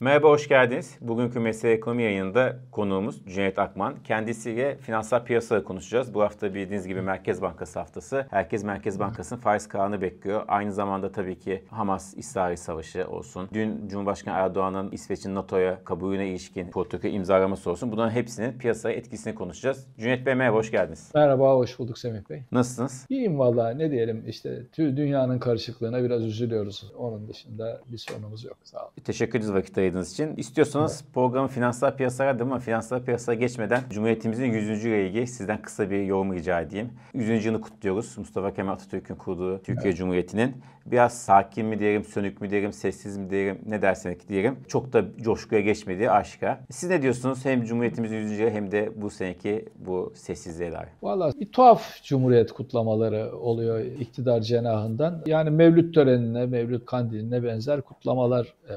Merhaba, 0.00 0.28
hoş 0.28 0.48
geldiniz. 0.48 0.96
Bugünkü 1.00 1.40
Mesele 1.40 1.72
Ekonomi 1.72 2.02
yayınında 2.02 2.56
konuğumuz 2.72 3.24
Cüneyt 3.26 3.58
Akman. 3.58 3.94
Kendisiyle 4.04 4.76
finansal 4.76 5.24
piyasaları 5.24 5.64
konuşacağız. 5.64 6.14
Bu 6.14 6.22
hafta 6.22 6.54
bildiğiniz 6.54 6.86
gibi 6.86 7.00
Merkez 7.02 7.42
Bankası 7.42 7.78
haftası. 7.78 8.26
Herkes 8.30 8.64
Merkez 8.64 9.00
Bankası'nın 9.00 9.40
faiz 9.40 9.68
kararını 9.68 10.00
bekliyor. 10.00 10.44
Aynı 10.48 10.72
zamanda 10.72 11.12
tabii 11.12 11.38
ki 11.38 11.64
Hamas-İsrail 11.70 12.56
savaşı 12.56 13.08
olsun. 13.08 13.48
Dün 13.52 13.88
Cumhurbaşkanı 13.88 14.34
Erdoğan'ın 14.34 14.90
İsveç'in 14.90 15.34
NATO'ya 15.34 15.84
kabulüne 15.84 16.28
ilişkin 16.28 16.70
protokol 16.70 17.08
imzalaması 17.08 17.70
olsun. 17.70 17.92
Bunların 17.92 18.10
hepsinin 18.10 18.58
piyasaya 18.58 18.96
etkisini 18.96 19.34
konuşacağız. 19.34 19.86
Cüneyt 19.98 20.26
Bey 20.26 20.34
merhaba, 20.34 20.56
hoş 20.56 20.70
geldiniz. 20.70 21.10
Merhaba, 21.14 21.54
hoş 21.54 21.78
bulduk 21.78 21.98
Semih 21.98 22.30
Bey. 22.30 22.42
Nasılsınız? 22.52 23.06
İyiyim 23.08 23.38
valla 23.38 23.70
ne 23.70 23.90
diyelim 23.90 24.24
işte 24.26 24.66
tüm 24.72 24.96
dünyanın 24.96 25.38
karışıklığına 25.38 26.04
biraz 26.04 26.24
üzülüyoruz. 26.24 26.92
Onun 26.98 27.28
dışında 27.28 27.80
bir 27.92 27.98
sorunumuz 27.98 28.44
yok. 28.44 28.56
Sağ 28.62 28.82
olun. 28.82 28.92
Teşekkür 29.04 29.38
ederiz 29.38 29.52
vakit 29.52 29.78
ayırdığınız 29.88 30.12
için. 30.12 30.36
İstiyorsanız 30.36 31.04
programı 31.14 31.48
finansal 31.48 31.96
piyasalara 31.96 32.42
ama 32.42 32.58
finansal 32.58 33.02
piyasaya 33.02 33.38
geçmeden 33.38 33.82
Cumhuriyetimizin 33.90 34.44
100. 34.44 34.84
ile 34.84 35.06
ilgili 35.06 35.26
sizden 35.26 35.62
kısa 35.62 35.90
bir 35.90 36.02
yorum 36.02 36.34
rica 36.34 36.60
edeyim. 36.60 36.90
100. 37.14 37.44
yılını 37.44 37.60
kutluyoruz. 37.60 38.18
Mustafa 38.18 38.54
Kemal 38.54 38.72
Atatürk'ün 38.72 39.14
kurduğu 39.14 39.62
Türkiye 39.62 39.94
Cumhuriyeti'nin. 39.94 40.56
Biraz 40.86 41.18
sakin 41.18 41.66
mi 41.66 41.78
diyelim, 41.78 42.04
sönük 42.04 42.40
mü 42.40 42.50
diyelim, 42.50 42.72
sessiz 42.72 43.18
mi 43.18 43.30
diyelim, 43.30 43.58
ne 43.66 43.82
derseniz 43.82 44.28
diyelim. 44.28 44.58
Çok 44.68 44.92
da 44.92 45.04
coşkuya 45.20 45.60
geçmediği 45.60 46.10
aşikar. 46.10 46.58
Siz 46.70 46.90
ne 46.90 47.02
diyorsunuz 47.02 47.44
hem 47.44 47.64
Cumhuriyetimizin 47.64 48.16
100. 48.16 48.38
yılı 48.38 48.50
hem 48.50 48.70
de 48.70 48.92
bu 48.96 49.10
seneki 49.10 49.68
bu 49.78 50.12
sessizliğe 50.14 50.72
dair? 50.72 50.88
Valla 51.02 51.32
bir 51.40 51.52
tuhaf 51.52 52.02
Cumhuriyet 52.02 52.52
kutlamaları 52.52 53.36
oluyor 53.36 53.80
iktidar 53.80 54.40
cenahından. 54.40 55.22
Yani 55.26 55.50
Mevlüt 55.50 55.94
törenine, 55.94 56.46
Mevlüt 56.46 56.86
kandiline 56.86 57.42
benzer 57.42 57.82
kutlamalar 57.82 58.54
e, 58.68 58.72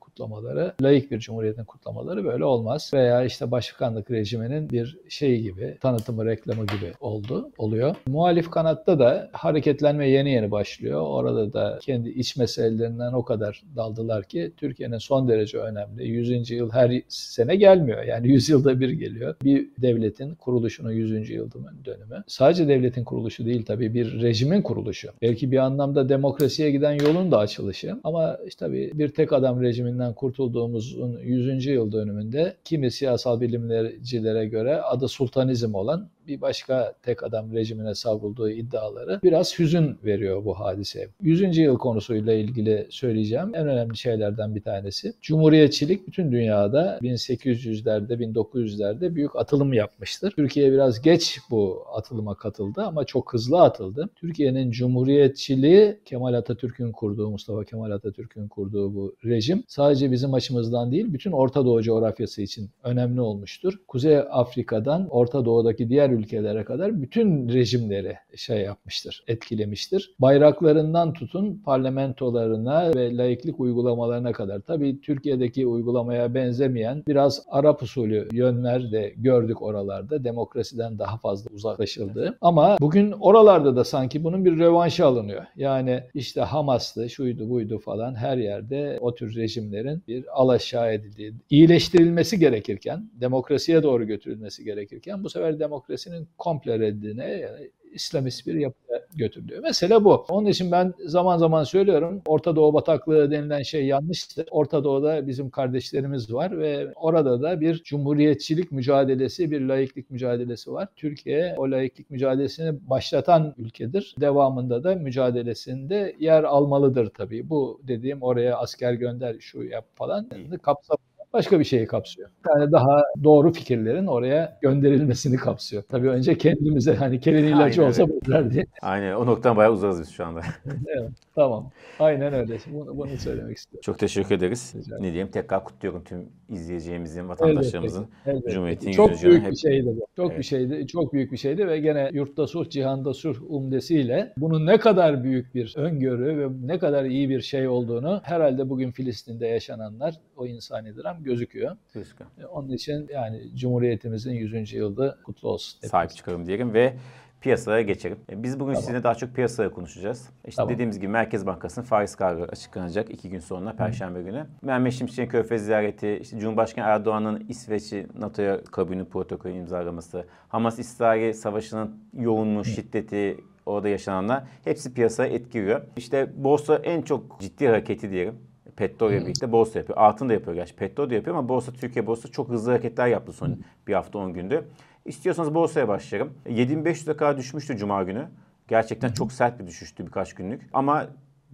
kutlamaları, 0.00 0.72
layık 0.82 1.10
bir 1.10 1.18
cumhuriyetin 1.18 1.64
kutlamaları 1.64 2.24
böyle 2.24 2.44
olmaz. 2.44 2.90
Veya 2.94 3.24
işte 3.24 3.50
başbakanlık 3.50 4.10
rejiminin 4.10 4.70
bir 4.70 4.98
şeyi 5.08 5.42
gibi, 5.42 5.78
tanıtımı, 5.80 6.26
reklamı 6.26 6.66
gibi 6.66 6.92
oldu, 7.00 7.50
oluyor. 7.58 7.94
Muhalif 8.06 8.50
kanatta 8.50 8.98
da 8.98 9.30
hareketlenme 9.32 10.08
yeni 10.08 10.30
yeni 10.30 10.50
başlıyor. 10.50 11.00
Orada 11.00 11.52
da 11.52 11.78
kendi 11.82 12.08
iç 12.08 12.36
meselelerinden 12.36 13.12
o 13.12 13.24
kadar 13.24 13.62
daldılar 13.76 14.24
ki 14.24 14.52
Türkiye'nin 14.56 14.98
son 14.98 15.28
derece 15.28 15.58
önemli. 15.58 16.08
100. 16.08 16.50
yıl 16.50 16.70
her 16.70 17.02
sene 17.08 17.56
gelmiyor. 17.56 18.02
Yani 18.02 18.28
100 18.32 18.48
yılda 18.48 18.80
bir 18.80 18.90
geliyor. 18.90 19.34
Bir 19.44 19.68
devletin 19.78 20.34
kuruluşunun 20.34 20.90
100. 20.92 21.30
yıl 21.30 21.50
dönümü. 21.84 22.24
Sadece 22.26 22.68
devletin 22.68 23.04
kuruluşu 23.04 23.46
değil 23.46 23.64
tabii 23.64 23.94
bir 23.94 24.22
rejimin 24.22 24.62
kuruluşu. 24.62 25.08
Belki 25.22 25.50
bir 25.50 25.58
anlamda 25.58 26.08
demokrasiye 26.08 26.70
giden 26.70 26.92
yolun 26.92 27.30
da 27.32 27.38
açılışı. 27.38 27.96
Ama 28.04 28.38
işte 28.46 28.64
tabii 28.66 28.90
bir 28.94 29.08
tek 29.08 29.32
adam 29.32 29.62
rejiminden 29.84 30.14
kurtulduğumuzun 30.14 31.18
100. 31.18 31.66
yıl 31.66 31.92
dönümünde 31.92 32.56
kimi 32.64 32.90
siyasal 32.90 33.40
bilimcilere 33.40 34.46
göre 34.46 34.80
adı 34.82 35.08
sultanizm 35.08 35.74
olan 35.74 36.08
bir 36.26 36.40
başka 36.40 36.94
tek 37.02 37.22
adam 37.22 37.52
rejimine 37.52 37.94
savrulduğu 37.94 38.50
iddiaları 38.50 39.20
biraz 39.22 39.58
hüzün 39.58 39.98
veriyor 40.04 40.44
bu 40.44 40.60
hadise. 40.60 41.08
100. 41.20 41.58
yıl 41.58 41.78
konusuyla 41.78 42.32
ilgili 42.32 42.86
söyleyeceğim 42.90 43.50
en 43.54 43.68
önemli 43.68 43.96
şeylerden 43.96 44.54
bir 44.54 44.62
tanesi. 44.62 45.14
Cumhuriyetçilik 45.22 46.06
bütün 46.06 46.32
dünyada 46.32 46.98
1800'lerde, 47.02 48.12
1900'lerde 48.12 49.14
büyük 49.14 49.36
atılım 49.36 49.72
yapmıştır. 49.72 50.30
Türkiye 50.30 50.72
biraz 50.72 51.02
geç 51.02 51.38
bu 51.50 51.84
atılıma 51.94 52.34
katıldı 52.34 52.82
ama 52.82 53.04
çok 53.04 53.32
hızlı 53.32 53.62
atıldı. 53.62 54.08
Türkiye'nin 54.16 54.70
cumhuriyetçiliği 54.70 55.98
Kemal 56.04 56.34
Atatürk'ün 56.34 56.92
kurduğu, 56.92 57.30
Mustafa 57.30 57.64
Kemal 57.64 57.90
Atatürk'ün 57.90 58.48
kurduğu 58.48 58.94
bu 58.94 59.16
rejim 59.24 59.64
sadece 59.68 60.12
bizim 60.12 60.34
açımızdan 60.34 60.92
değil, 60.92 61.12
bütün 61.12 61.32
Orta 61.32 61.64
Doğu 61.64 61.82
coğrafyası 61.82 62.42
için 62.42 62.70
önemli 62.84 63.20
olmuştur. 63.20 63.74
Kuzey 63.88 64.18
Afrika'dan 64.30 65.08
Orta 65.08 65.44
Doğu'daki 65.44 65.88
diğer 65.88 66.10
ülkelere 66.14 66.64
kadar 66.64 67.02
bütün 67.02 67.48
rejimleri 67.48 68.16
şey 68.36 68.60
yapmıştır, 68.60 69.24
etkilemiştir. 69.26 70.14
Bayraklarından 70.18 71.12
tutun 71.12 71.62
parlamentolarına 71.64 72.94
ve 72.94 73.16
laiklik 73.16 73.60
uygulamalarına 73.60 74.32
kadar. 74.32 74.60
Tabii 74.60 75.00
Türkiye'deki 75.00 75.66
uygulamaya 75.66 76.34
benzemeyen 76.34 77.02
biraz 77.08 77.42
Arap 77.48 77.82
usulü 77.82 78.28
yönler 78.32 78.92
de 78.92 79.14
gördük 79.16 79.62
oralarda. 79.62 80.24
Demokrasiden 80.24 80.98
daha 80.98 81.16
fazla 81.18 81.50
uzaklaşıldı. 81.50 82.38
Ama 82.40 82.76
bugün 82.80 83.12
oralarda 83.12 83.76
da 83.76 83.84
sanki 83.84 84.24
bunun 84.24 84.44
bir 84.44 84.58
rövanşı 84.58 85.06
alınıyor. 85.06 85.42
Yani 85.56 86.02
işte 86.14 86.40
Hamas'tı, 86.40 87.10
şuydu 87.10 87.50
buydu 87.50 87.78
falan 87.78 88.14
her 88.14 88.36
yerde 88.36 88.98
o 89.00 89.14
tür 89.14 89.36
rejimlerin 89.36 90.02
bir 90.08 90.40
alaşağı 90.40 90.92
edildiği, 90.92 91.34
iyileştirilmesi 91.50 92.38
gerekirken, 92.38 93.10
demokrasiye 93.20 93.82
doğru 93.82 94.04
götürülmesi 94.04 94.64
gerekirken 94.64 95.24
bu 95.24 95.30
sefer 95.30 95.58
demokrasinin 96.04 96.28
komple 96.38 96.78
reddine 96.78 97.30
yani 97.30 97.70
İslamist 97.92 98.46
bir 98.46 98.54
yapıya 98.54 99.00
götürülüyor. 99.16 99.62
Mesela 99.62 100.04
bu. 100.04 100.24
Onun 100.28 100.46
için 100.46 100.72
ben 100.72 100.94
zaman 101.06 101.38
zaman 101.38 101.64
söylüyorum 101.64 102.22
Orta 102.26 102.56
Doğu 102.56 102.74
bataklığı 102.74 103.30
denilen 103.30 103.62
şey 103.62 103.86
yanlıştır. 103.86 104.48
Orta 104.50 104.84
Doğu'da 104.84 105.26
bizim 105.26 105.50
kardeşlerimiz 105.50 106.32
var 106.32 106.58
ve 106.58 106.92
orada 106.94 107.42
da 107.42 107.60
bir 107.60 107.82
cumhuriyetçilik 107.82 108.72
mücadelesi, 108.72 109.50
bir 109.50 109.60
laiklik 109.60 110.10
mücadelesi 110.10 110.72
var. 110.72 110.88
Türkiye 110.96 111.54
o 111.58 111.70
laiklik 111.70 112.10
mücadelesini 112.10 112.90
başlatan 112.90 113.54
ülkedir. 113.58 114.14
Devamında 114.20 114.84
da 114.84 114.94
mücadelesinde 114.94 116.16
yer 116.18 116.44
almalıdır 116.44 117.10
tabii. 117.10 117.50
Bu 117.50 117.80
dediğim 117.82 118.22
oraya 118.22 118.56
asker 118.56 118.92
gönder 118.92 119.36
şu 119.40 119.62
yap 119.62 119.84
falan 119.94 120.28
kapsamıyor 120.62 121.13
başka 121.34 121.58
bir 121.60 121.64
şeyi 121.64 121.86
kapsıyor. 121.86 122.30
Yani 122.48 122.72
daha 122.72 123.02
doğru 123.24 123.52
fikirlerin 123.52 124.06
oraya 124.06 124.58
gönderilmesini 124.62 125.36
kapsıyor. 125.36 125.82
Tabii 125.88 126.08
önce 126.08 126.38
kendimize 126.38 126.94
hani 126.94 127.20
kelin 127.20 127.44
ilacı 127.44 127.80
Aynen 127.80 127.88
olsa 127.90 128.02
öyle. 128.02 128.12
bunlar 128.26 128.50
diye. 128.50 128.66
Aynen 128.82 129.14
o 129.14 129.26
noktadan 129.26 129.56
bayağı 129.56 129.72
uzarız 129.72 130.00
biz 130.00 130.10
şu 130.10 130.26
anda. 130.26 130.40
Evet, 130.98 131.10
tamam. 131.34 131.70
Aynen 131.98 132.32
öyle. 132.34 132.58
Bunu, 132.66 132.96
bunu 132.98 133.16
söylemek 133.18 133.56
istiyorum. 133.56 133.80
Çok 133.84 133.98
teşekkür 133.98 134.34
ederiz. 134.34 134.72
Rica. 134.76 134.96
Ne 134.98 135.02
diyeyim 135.06 135.28
tekrar 135.28 135.64
kutluyorum 135.64 136.04
tüm 136.04 136.18
izleyeceğimizin, 136.48 137.28
vatandaşlarımızın. 137.28 138.06
Elbette. 138.26 138.50
Cumhuriyet'in 138.50 138.92
Çok 138.92 139.10
100. 139.10 139.22
yılını 139.22 139.32
büyük 139.34 139.44
hep- 139.46 139.52
bir 139.52 139.56
şeydi 139.56 139.86
bu. 139.86 140.06
Çok 140.16 140.28
Evet. 140.30 140.38
bir 140.38 140.44
şeydi. 140.44 140.86
Çok 140.86 141.12
büyük 141.12 141.32
bir 141.32 141.36
şeydi 141.36 141.68
ve 141.68 141.80
gene 141.80 142.10
yurtta 142.12 142.46
sulh, 142.46 142.68
cihanda 142.70 143.14
sulh 143.14 143.36
umdesiyle 143.48 144.32
bunun 144.36 144.66
ne 144.66 144.78
kadar 144.78 145.24
büyük 145.24 145.54
bir 145.54 145.74
öngörü 145.76 146.38
ve 146.38 146.48
ne 146.66 146.78
kadar 146.78 147.04
iyi 147.04 147.28
bir 147.28 147.40
şey 147.40 147.68
olduğunu 147.68 148.20
herhalde 148.24 148.68
bugün 148.70 148.90
Filistin'de 148.90 149.46
yaşananlar 149.46 150.14
o 150.36 150.46
insani 150.46 150.96
dram 150.96 151.23
gözüküyor. 151.24 151.76
Gözüküyor. 151.94 152.30
Onun 152.50 152.68
için 152.68 153.08
yani 153.12 153.56
Cumhuriyetimizin 153.56 154.32
100. 154.32 154.72
yılı 154.72 155.18
kutlu 155.24 155.48
olsun. 155.48 155.88
sahip 155.88 156.10
çıkalım 156.10 156.46
diyelim 156.46 156.74
ve 156.74 156.96
piyasalara 157.40 157.82
geçelim. 157.82 158.18
E, 158.32 158.42
Biz 158.42 158.60
bugün 158.60 158.72
Tamam. 158.72 158.82
sizinle 158.82 159.02
daha 159.02 159.14
çok 159.14 159.34
piyasaları 159.34 159.70
konuşacağız. 159.72 160.28
İşte 160.46 160.56
Tamam. 160.56 160.74
dediğimiz 160.74 160.96
gibi 161.00 161.08
Merkez 161.08 161.46
Bankası'nın 161.46 161.84
faiz 161.86 162.16
kararı 162.16 162.44
açıklanacak 162.44 163.10
iki 163.10 163.30
gün 163.30 163.38
sonra 163.38 163.72
Perşembe 163.76 164.22
günü. 164.22 164.46
Mehmet 164.62 164.92
Şimşek'in 164.92 165.30
Körfez 165.30 165.64
ziyareti, 165.64 166.18
işte 166.22 166.38
Cumhurbaşkanı 166.38 166.84
Erdoğan'ın 166.86 167.44
İsveç'i 167.48 168.06
NATO'ya 168.18 168.64
kabulünü 168.64 169.04
protokolü 169.04 169.52
imzalaması, 169.52 170.26
Hamas-İsrail 170.48 171.32
savaşının 171.32 171.98
yoğunluğu, 172.12 172.64
şiddeti, 172.64 173.36
orada 173.66 173.88
yaşananlar 173.88 174.44
hepsi 174.64 174.94
piyasaya 174.94 175.32
etkiliyor. 175.32 175.82
İşte 175.96 176.44
borsa 176.44 176.76
en 176.76 177.02
çok 177.02 177.40
ciddi 177.40 177.66
hareketi 177.68 178.10
diyelim. 178.10 178.34
Petrol 178.76 179.12
ile 179.12 179.20
birlikte 179.20 179.52
borsa 179.52 179.78
yapıyor. 179.78 179.98
Altın 179.98 180.28
da 180.28 180.32
yapıyor 180.32 180.54
gerçi. 180.54 180.76
Petrol 180.76 181.10
da 181.10 181.14
yapıyor 181.14 181.36
ama 181.36 181.48
borsa, 181.48 181.72
Türkiye 181.72 182.06
borsası 182.06 182.32
çok 182.32 182.48
hızlı 182.48 182.70
hareketler 182.70 183.06
yaptı 183.06 183.32
son 183.32 183.58
bir 183.86 183.94
hafta 183.94 184.18
10 184.18 184.32
günde. 184.32 184.64
İstiyorsanız 185.04 185.54
borsaya 185.54 185.88
başlayalım. 185.88 186.32
7500'e 186.46 187.16
kadar 187.16 187.36
düşmüştü 187.36 187.76
Cuma 187.76 188.02
günü. 188.02 188.28
Gerçekten 188.68 189.12
çok 189.12 189.32
sert 189.32 189.60
bir 189.60 189.66
düşüştü 189.66 190.06
birkaç 190.06 190.34
günlük. 190.34 190.62
Ama 190.72 191.06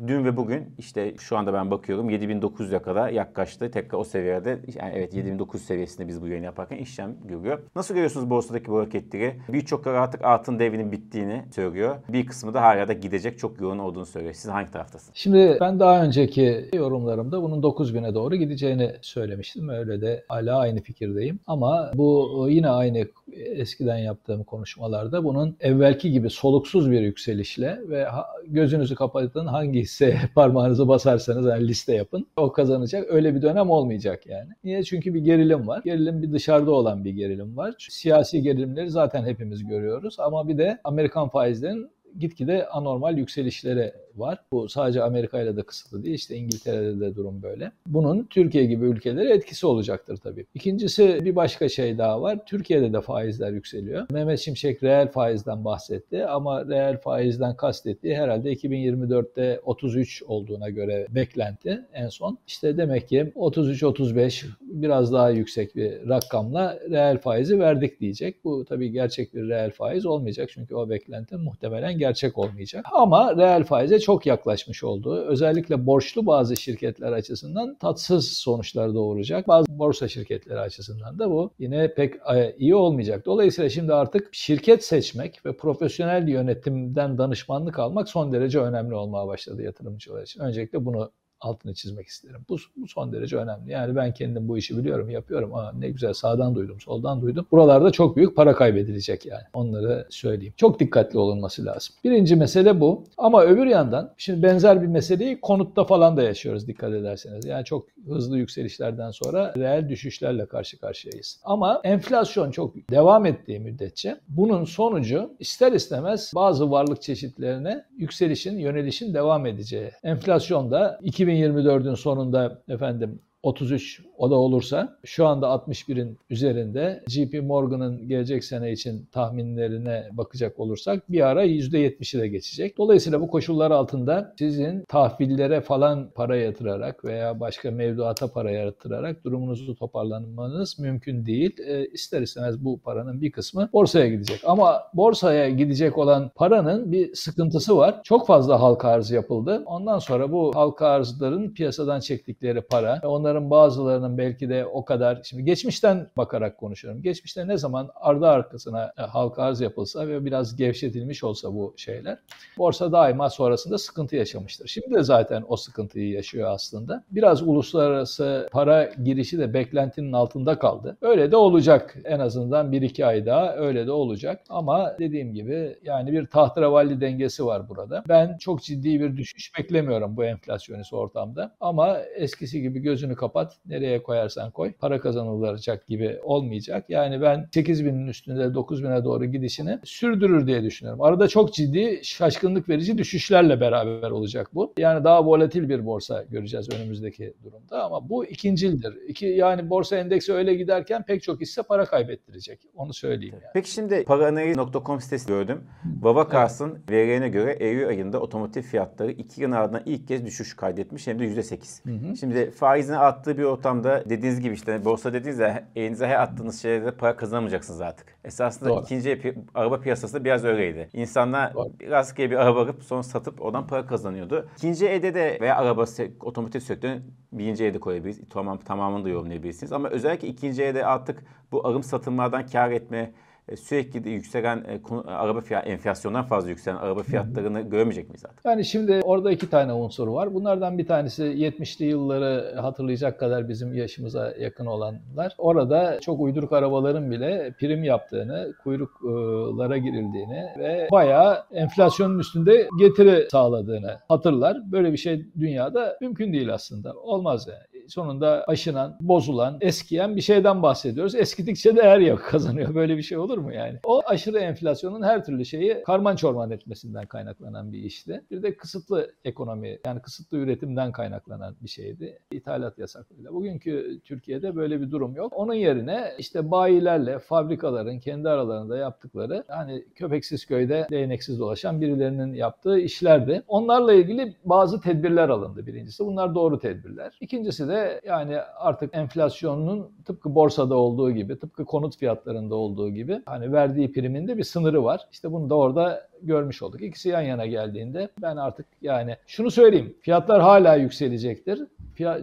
dün 0.06 0.24
ve 0.24 0.36
bugün 0.36 0.74
işte 0.78 1.14
şu 1.18 1.36
anda 1.36 1.52
ben 1.54 1.70
bakıyorum 1.70 2.10
7900'e 2.10 2.78
kadar 2.78 3.08
yaklaştı. 3.08 3.70
Tekrar 3.70 3.98
o 3.98 4.04
seviyede 4.04 4.58
yani 4.80 4.92
evet 4.94 5.14
7900 5.14 5.64
seviyesinde 5.64 6.08
biz 6.08 6.22
bu 6.22 6.28
yayını 6.28 6.44
yaparken 6.44 6.76
işlem 6.76 7.14
görüyor. 7.24 7.58
Nasıl 7.76 7.94
görüyorsunuz 7.94 8.30
borsadaki 8.30 8.70
bu 8.70 8.78
hareketleri? 8.78 9.34
Birçok 9.48 9.86
artık 9.86 10.24
altın 10.24 10.58
devrinin 10.58 10.92
bittiğini 10.92 11.42
söylüyor. 11.54 11.96
Bir 12.08 12.26
kısmı 12.26 12.54
da 12.54 12.62
hala 12.62 12.88
da 12.88 12.92
gidecek 12.92 13.38
çok 13.38 13.60
yoğun 13.60 13.78
olduğunu 13.78 14.06
söylüyor. 14.06 14.34
Siz 14.34 14.50
hangi 14.50 14.70
taraftasınız? 14.70 15.16
Şimdi 15.16 15.56
ben 15.60 15.80
daha 15.80 16.04
önceki 16.04 16.68
yorumlarımda 16.74 17.42
bunun 17.42 17.62
9000'e 17.62 18.14
doğru 18.14 18.36
gideceğini 18.36 18.92
söylemiştim. 19.02 19.68
Öyle 19.68 20.00
de 20.00 20.24
hala 20.28 20.58
aynı 20.58 20.80
fikirdeyim. 20.80 21.40
Ama 21.46 21.90
bu 21.94 22.46
yine 22.50 22.68
aynı 22.68 23.06
eskiden 23.32 23.98
yaptığım 23.98 24.44
konuşmalarda 24.44 25.24
bunun 25.24 25.56
evvelki 25.60 26.12
gibi 26.12 26.30
soluksuz 26.30 26.90
bir 26.90 27.00
yükselişle 27.00 27.78
ve 27.88 28.06
gözünüzü 28.52 28.94
kapatın 28.94 29.46
hangi 29.46 29.80
hisseye 29.80 30.20
parmağınızı 30.34 30.88
basarsanız 30.88 31.46
yani 31.46 31.68
liste 31.68 31.94
yapın. 31.94 32.26
O 32.36 32.52
kazanacak. 32.52 33.04
Öyle 33.10 33.34
bir 33.34 33.42
dönem 33.42 33.70
olmayacak 33.70 34.26
yani. 34.26 34.50
Niye? 34.64 34.82
Çünkü 34.82 35.14
bir 35.14 35.20
gerilim 35.20 35.68
var. 35.68 35.82
Gerilim 35.84 36.22
bir 36.22 36.32
dışarıda 36.32 36.70
olan 36.70 37.04
bir 37.04 37.10
gerilim 37.10 37.56
var. 37.56 37.74
Siyasi 37.90 38.42
gerilimleri 38.42 38.90
zaten 38.90 39.24
hepimiz 39.24 39.66
görüyoruz 39.66 40.16
ama 40.20 40.48
bir 40.48 40.58
de 40.58 40.80
Amerikan 40.84 41.28
faizlerin 41.28 41.90
gitgide 42.18 42.68
anormal 42.68 43.18
yükselişlere 43.18 43.94
var. 44.16 44.38
Bu 44.52 44.68
sadece 44.68 45.02
Amerika 45.02 45.42
ile 45.42 45.56
de 45.56 45.62
kısıtlı 45.62 46.04
değil. 46.04 46.14
İşte 46.14 46.36
İngiltere'de 46.36 47.00
de 47.00 47.14
durum 47.14 47.42
böyle. 47.42 47.72
Bunun 47.86 48.24
Türkiye 48.24 48.64
gibi 48.64 48.84
ülkelere 48.84 49.34
etkisi 49.34 49.66
olacaktır 49.66 50.16
tabii. 50.16 50.46
İkincisi 50.54 51.18
bir 51.24 51.36
başka 51.36 51.68
şey 51.68 51.98
daha 51.98 52.22
var. 52.22 52.38
Türkiye'de 52.46 52.92
de 52.92 53.00
faizler 53.00 53.52
yükseliyor. 53.52 54.06
Mehmet 54.10 54.40
Şimşek 54.40 54.82
reel 54.82 55.08
faizden 55.08 55.64
bahsetti 55.64 56.26
ama 56.26 56.68
reel 56.68 56.98
faizden 56.98 57.56
kastettiği 57.56 58.16
herhalde 58.16 58.52
2024'te 58.52 59.60
33 59.64 60.22
olduğuna 60.22 60.68
göre 60.68 61.06
beklenti 61.10 61.80
en 61.94 62.08
son. 62.08 62.38
İşte 62.46 62.76
demek 62.76 63.08
ki 63.08 63.32
33-35 63.36 64.46
biraz 64.60 65.12
daha 65.12 65.30
yüksek 65.30 65.76
bir 65.76 66.08
rakamla 66.08 66.78
reel 66.90 67.18
faizi 67.18 67.60
verdik 67.60 68.00
diyecek. 68.00 68.44
Bu 68.44 68.64
tabii 68.64 68.90
gerçek 68.90 69.34
bir 69.34 69.48
reel 69.48 69.70
faiz 69.70 70.06
olmayacak 70.06 70.50
çünkü 70.52 70.74
o 70.74 70.90
beklenti 70.90 71.36
muhtemelen 71.36 71.98
gerçek 71.98 72.38
olmayacak. 72.38 72.84
Ama 72.92 73.36
reel 73.36 73.64
faize 73.64 73.99
çok 74.00 74.26
yaklaşmış 74.26 74.84
olduğu 74.84 75.24
özellikle 75.24 75.86
borçlu 75.86 76.26
bazı 76.26 76.56
şirketler 76.56 77.12
açısından 77.12 77.74
tatsız 77.74 78.32
sonuçlar 78.32 78.94
doğuracak. 78.94 79.48
Bazı 79.48 79.78
borsa 79.78 80.08
şirketleri 80.08 80.60
açısından 80.60 81.18
da 81.18 81.30
bu 81.30 81.50
yine 81.58 81.94
pek 81.94 82.14
e, 82.34 82.56
iyi 82.58 82.74
olmayacak. 82.74 83.26
Dolayısıyla 83.26 83.70
şimdi 83.70 83.94
artık 83.94 84.28
şirket 84.32 84.84
seçmek 84.84 85.46
ve 85.46 85.56
profesyonel 85.56 86.28
yönetimden 86.28 87.18
danışmanlık 87.18 87.78
almak 87.78 88.08
son 88.08 88.32
derece 88.32 88.58
önemli 88.58 88.94
olmaya 88.94 89.26
başladı 89.26 89.62
yatırımcılar 89.62 90.22
için. 90.22 90.40
Öncelikle 90.40 90.84
bunu 90.84 91.10
altını 91.40 91.74
çizmek 91.74 92.06
isterim. 92.06 92.40
Bu, 92.48 92.56
bu 92.76 92.88
son 92.88 93.12
derece 93.12 93.36
önemli. 93.36 93.72
Yani 93.72 93.96
ben 93.96 94.14
kendim 94.14 94.48
bu 94.48 94.58
işi 94.58 94.78
biliyorum, 94.78 95.10
yapıyorum. 95.10 95.54
Aa, 95.54 95.72
ne 95.78 95.90
güzel 95.90 96.12
sağdan 96.12 96.54
duydum, 96.54 96.80
soldan 96.80 97.22
duydum. 97.22 97.46
Buralarda 97.50 97.90
çok 97.90 98.16
büyük 98.16 98.36
para 98.36 98.54
kaybedilecek 98.54 99.26
yani. 99.26 99.42
Onları 99.54 100.06
söyleyeyim. 100.10 100.54
Çok 100.56 100.80
dikkatli 100.80 101.18
olunması 101.18 101.64
lazım. 101.64 101.94
Birinci 102.04 102.36
mesele 102.36 102.80
bu. 102.80 103.04
Ama 103.18 103.42
öbür 103.44 103.66
yandan 103.66 104.14
şimdi 104.16 104.42
benzer 104.42 104.82
bir 104.82 104.86
meseleyi 104.86 105.40
konutta 105.40 105.84
falan 105.84 106.16
da 106.16 106.22
yaşıyoruz 106.22 106.68
dikkat 106.68 106.92
ederseniz. 106.92 107.44
Yani 107.44 107.64
çok 107.64 107.86
hızlı 108.06 108.38
yükselişlerden 108.38 109.10
sonra 109.10 109.54
reel 109.56 109.88
düşüşlerle 109.88 110.46
karşı 110.46 110.80
karşıyayız. 110.80 111.40
Ama 111.44 111.80
enflasyon 111.84 112.50
çok 112.50 112.74
devam 112.90 113.26
ettiği 113.26 113.60
müddetçe 113.60 114.16
bunun 114.28 114.64
sonucu 114.64 115.30
ister 115.38 115.72
istemez 115.72 116.32
bazı 116.34 116.70
varlık 116.70 117.02
çeşitlerine 117.02 117.84
yükselişin, 117.96 118.58
yönelişin 118.58 119.14
devam 119.14 119.46
edeceği. 119.46 119.90
Enflasyon 120.02 120.70
da 120.70 120.98
2024'ün 121.30 121.94
sonunda 121.94 122.62
efendim 122.68 123.22
33 123.42 124.02
o 124.18 124.30
da 124.30 124.34
olursa 124.34 124.98
şu 125.04 125.26
anda 125.26 125.46
61'in 125.46 126.18
üzerinde 126.30 127.04
JP 127.08 127.42
Morgan'ın 127.42 128.08
gelecek 128.08 128.44
sene 128.44 128.72
için 128.72 129.08
tahminlerine 129.12 130.08
bakacak 130.12 130.60
olursak 130.60 131.12
bir 131.12 131.26
ara 131.26 131.46
%70'i 131.46 132.20
de 132.20 132.28
geçecek. 132.28 132.78
Dolayısıyla 132.78 133.20
bu 133.20 133.28
koşullar 133.28 133.70
altında 133.70 134.34
sizin 134.38 134.84
tahvillere 134.88 135.60
falan 135.60 136.10
para 136.14 136.36
yatırarak 136.36 137.04
veya 137.04 137.40
başka 137.40 137.70
mevduata 137.70 138.32
para 138.32 138.50
yatırarak 138.50 139.24
durumunuzu 139.24 139.74
toparlanmanız 139.74 140.78
mümkün 140.78 141.26
değil. 141.26 141.56
E, 141.66 141.86
ister 141.86 142.22
istemez 142.22 142.64
bu 142.64 142.80
paranın 142.80 143.20
bir 143.20 143.32
kısmı 143.32 143.68
borsaya 143.72 144.08
gidecek. 144.08 144.40
Ama 144.44 144.82
borsaya 144.94 145.50
gidecek 145.50 145.98
olan 145.98 146.30
paranın 146.34 146.92
bir 146.92 147.14
sıkıntısı 147.14 147.76
var. 147.76 148.00
Çok 148.04 148.26
fazla 148.26 148.60
halka 148.60 148.88
arz 148.88 149.10
yapıldı. 149.10 149.62
Ondan 149.66 149.98
sonra 149.98 150.32
bu 150.32 150.54
halka 150.54 150.86
arzların 150.86 151.54
piyasadan 151.54 152.00
çektikleri 152.00 152.60
para 152.60 153.00
ve 153.02 153.06
onların 153.30 153.50
bazılarının 153.50 154.18
belki 154.18 154.48
de 154.48 154.66
o 154.66 154.84
kadar 154.84 155.20
şimdi 155.24 155.44
geçmişten 155.44 156.06
bakarak 156.16 156.58
konuşuyorum. 156.58 157.02
Geçmişte 157.02 157.48
ne 157.48 157.56
zaman 157.56 157.90
ardı 157.94 158.26
arkasına 158.26 158.92
e, 158.98 159.02
halka 159.02 159.42
arz 159.42 159.60
yapılsa 159.60 160.08
ve 160.08 160.24
biraz 160.24 160.56
gevşetilmiş 160.56 161.24
olsa 161.24 161.54
bu 161.54 161.74
şeyler 161.76 162.18
borsa 162.58 162.92
daima 162.92 163.30
sonrasında 163.30 163.78
sıkıntı 163.78 164.16
yaşamıştır. 164.16 164.68
Şimdi 164.68 164.94
de 164.94 165.02
zaten 165.02 165.44
o 165.48 165.56
sıkıntıyı 165.56 166.10
yaşıyor 166.10 166.50
aslında. 166.50 167.04
Biraz 167.10 167.42
uluslararası 167.42 168.48
para 168.52 168.84
girişi 169.04 169.38
de 169.38 169.54
beklentinin 169.54 170.12
altında 170.12 170.58
kaldı. 170.58 170.96
Öyle 171.00 171.30
de 171.30 171.36
olacak 171.36 171.96
en 172.04 172.18
azından 172.18 172.72
1-2 172.72 173.06
ay 173.06 173.26
daha 173.26 173.56
öyle 173.56 173.86
de 173.86 173.92
olacak. 173.92 174.40
Ama 174.48 174.96
dediğim 174.98 175.34
gibi 175.34 175.78
yani 175.84 176.12
bir 176.12 176.26
tahterevalli 176.26 177.00
dengesi 177.00 177.46
var 177.46 177.68
burada. 177.68 178.04
Ben 178.08 178.38
çok 178.38 178.62
ciddi 178.62 179.00
bir 179.00 179.16
düşüş 179.16 179.58
beklemiyorum 179.58 180.16
bu 180.16 180.24
enflasyonist 180.24 180.92
ortamda. 180.92 181.56
Ama 181.60 181.98
eskisi 182.00 182.62
gibi 182.62 182.80
gözünü 182.80 183.14
kapat 183.20 183.56
nereye 183.66 184.02
koyarsan 184.02 184.50
koy 184.50 184.72
para 184.72 185.00
kazanılacak 185.00 185.86
gibi 185.86 186.18
olmayacak. 186.22 186.84
Yani 186.88 187.22
ben 187.22 187.48
8 187.54 187.84
binin 187.84 188.08
üstünde 188.08 188.54
9 188.54 188.84
bine 188.84 189.04
doğru 189.04 189.24
gidişini 189.24 189.78
sürdürür 189.84 190.46
diye 190.46 190.62
düşünüyorum. 190.62 191.02
Arada 191.02 191.28
çok 191.28 191.54
ciddi 191.54 192.00
şaşkınlık 192.02 192.68
verici 192.68 192.98
düşüşlerle 192.98 193.60
beraber 193.60 194.10
olacak 194.10 194.50
bu. 194.54 194.72
Yani 194.78 195.04
daha 195.04 195.24
volatil 195.24 195.68
bir 195.68 195.86
borsa 195.86 196.24
göreceğiz 196.30 196.72
önümüzdeki 196.72 197.34
durumda 197.44 197.84
ama 197.84 198.08
bu 198.08 198.24
ikincildir. 198.26 198.94
İki, 199.08 199.26
yani 199.26 199.70
borsa 199.70 199.96
endeksi 199.96 200.32
öyle 200.32 200.54
giderken 200.54 201.02
pek 201.02 201.22
çok 201.22 201.40
hisse 201.40 201.62
para 201.62 201.84
kaybettirecek. 201.84 202.60
Onu 202.74 202.94
söyleyeyim 202.94 203.34
yani. 203.34 203.50
Peki 203.54 203.70
şimdi 203.70 204.04
paranayı.com 204.04 205.00
sitesi 205.00 205.26
gördüm. 205.28 205.64
Babakars'ın 205.84 206.70
evet. 206.70 206.90
verilerine 206.90 207.28
göre 207.28 207.52
Eylül 207.52 207.88
ayında 207.88 208.20
otomotiv 208.20 208.62
fiyatları 208.62 209.12
2 209.12 209.42
yıl 209.42 209.52
ardından 209.52 209.82
ilk 209.86 210.08
kez 210.08 210.24
düşüş 210.24 210.56
kaydetmiş 210.56 211.06
hem 211.06 211.18
de 211.18 211.24
%8. 211.24 211.84
Hı 211.84 212.08
hı. 212.08 212.16
Şimdi 212.16 212.50
faizin 212.50 212.94
arttığı 213.10 213.38
bir 213.38 213.42
ortamda 213.44 214.04
dediğiniz 214.10 214.40
gibi 214.40 214.54
işte 214.54 214.84
borsa 214.84 215.12
dediğinizde 215.12 215.64
elinize 215.76 216.06
her 216.06 216.20
attığınız 216.22 216.62
şeylerde 216.62 216.90
para 216.90 217.16
kazanamayacaksınız 217.16 217.80
artık. 217.80 218.06
Esasında 218.24 218.70
Doğru. 218.70 218.82
ikinci 218.82 219.10
pi- 219.10 219.34
araba 219.54 219.80
piyasası 219.80 220.24
biraz 220.24 220.44
öyleydi. 220.44 220.88
İnsanlar 220.92 221.54
Doğru. 221.54 221.68
rastgele 221.90 222.30
bir 222.30 222.36
araba 222.36 222.60
alıp 222.62 222.82
sonra 222.84 223.02
satıp 223.02 223.42
oradan 223.42 223.66
para 223.66 223.86
kazanıyordu. 223.86 224.48
İkinci 224.56 224.86
elde 224.88 225.14
de 225.14 225.38
veya 225.40 225.56
araba 225.56 225.84
otomotiv 226.20 226.60
sektörünün 226.60 227.04
birinci 227.32 227.64
elde 227.64 227.80
koyabiliriz. 227.80 228.20
Tamam, 228.30 228.58
tamamını 228.58 229.04
da 229.04 229.08
yorumlayabilirsiniz. 229.08 229.72
Ama 229.72 229.88
özellikle 229.88 230.28
ikinci 230.28 230.62
elde 230.62 230.86
artık 230.86 231.22
bu 231.52 231.66
alım 231.66 231.82
satımlardan 231.82 232.46
kar 232.46 232.70
etme, 232.70 233.12
sürekli 233.56 234.04
de 234.04 234.10
yükselen 234.10 234.56
e, 234.56 234.80
araba 235.06 235.40
fiyat 235.40 235.66
enflasyondan 235.66 236.24
fazla 236.24 236.48
yükselen 236.50 236.76
araba 236.76 237.02
fiyatlarını 237.02 237.60
görmeyecek 237.60 238.08
miyiz 238.08 238.24
artık? 238.24 238.44
Yani 238.44 238.64
şimdi 238.64 239.00
orada 239.04 239.32
iki 239.32 239.50
tane 239.50 239.72
unsur 239.72 240.08
var. 240.08 240.34
Bunlardan 240.34 240.78
bir 240.78 240.86
tanesi 240.86 241.22
70'li 241.22 241.84
yılları 241.84 242.54
hatırlayacak 242.60 243.20
kadar 243.20 243.48
bizim 243.48 243.74
yaşımıza 243.74 244.34
yakın 244.38 244.66
olanlar. 244.66 245.34
Orada 245.38 246.00
çok 246.00 246.20
uyduruk 246.20 246.52
arabaların 246.52 247.10
bile 247.10 247.54
prim 247.60 247.84
yaptığını, 247.84 248.54
kuyruklara 248.62 249.76
girildiğini 249.78 250.46
ve 250.58 250.88
bayağı 250.92 251.44
enflasyonun 251.52 252.18
üstünde 252.18 252.68
getiri 252.78 253.28
sağladığını 253.30 253.98
hatırlar. 254.08 254.72
Böyle 254.72 254.92
bir 254.92 254.98
şey 254.98 255.26
dünyada 255.40 255.96
mümkün 256.00 256.32
değil 256.32 256.54
aslında. 256.54 256.92
Olmaz 256.92 257.48
yani 257.48 257.69
sonunda 257.90 258.44
aşınan, 258.46 258.96
bozulan, 259.00 259.58
eskiyen 259.60 260.16
bir 260.16 260.20
şeyden 260.20 260.62
bahsediyoruz. 260.62 261.14
Eskidikçe 261.14 261.76
değer 261.76 261.98
yok 261.98 262.22
kazanıyor. 262.30 262.74
Böyle 262.74 262.96
bir 262.96 263.02
şey 263.02 263.18
olur 263.18 263.38
mu 263.38 263.52
yani? 263.52 263.78
O 263.84 264.02
aşırı 264.06 264.38
enflasyonun 264.38 265.02
her 265.02 265.24
türlü 265.24 265.44
şeyi 265.44 265.82
karman 265.86 266.16
çorman 266.16 266.50
etmesinden 266.50 267.06
kaynaklanan 267.06 267.72
bir 267.72 267.78
işti. 267.78 268.24
Bir 268.30 268.42
de 268.42 268.56
kısıtlı 268.56 269.12
ekonomi 269.24 269.78
yani 269.86 270.02
kısıtlı 270.02 270.38
üretimden 270.38 270.92
kaynaklanan 270.92 271.56
bir 271.60 271.68
şeydi. 271.68 272.18
İthalat 272.30 272.78
yasaklarıyla. 272.78 273.32
Bugünkü 273.32 274.00
Türkiye'de 274.04 274.56
böyle 274.56 274.80
bir 274.80 274.90
durum 274.90 275.16
yok. 275.16 275.32
Onun 275.36 275.54
yerine 275.54 276.12
işte 276.18 276.50
bayilerle 276.50 277.18
fabrikaların 277.18 277.98
kendi 277.98 278.28
aralarında 278.28 278.76
yaptıkları 278.76 279.44
hani 279.48 279.84
köpeksiz 279.94 280.46
köyde 280.46 280.86
değneksiz 280.90 281.40
dolaşan 281.40 281.80
birilerinin 281.80 282.34
yaptığı 282.34 282.78
işlerdi. 282.78 283.42
Onlarla 283.48 283.92
ilgili 283.92 284.34
bazı 284.44 284.80
tedbirler 284.80 285.28
alındı 285.28 285.66
birincisi. 285.66 286.06
Bunlar 286.06 286.34
doğru 286.34 286.58
tedbirler. 286.58 287.18
İkincisi 287.20 287.68
de 287.68 287.79
yani 288.06 288.36
artık 288.56 288.94
enflasyonun 288.96 289.90
tıpkı 290.04 290.34
borsada 290.34 290.74
olduğu 290.74 291.10
gibi, 291.10 291.38
tıpkı 291.38 291.64
konut 291.64 291.96
fiyatlarında 291.96 292.54
olduğu 292.54 292.90
gibi 292.90 293.22
hani 293.26 293.52
verdiği 293.52 293.92
primin 293.92 294.28
de 294.28 294.38
bir 294.38 294.44
sınırı 294.44 294.84
var. 294.84 295.08
İşte 295.12 295.32
bunu 295.32 295.50
da 295.50 295.54
orada 295.54 296.08
görmüş 296.22 296.62
olduk. 296.62 296.82
İkisi 296.82 297.08
yan 297.08 297.20
yana 297.20 297.46
geldiğinde 297.46 298.08
ben 298.22 298.36
artık 298.36 298.66
yani 298.82 299.16
şunu 299.26 299.50
söyleyeyim. 299.50 299.96
Fiyatlar 300.00 300.42
hala 300.42 300.74
yükselecektir. 300.74 301.62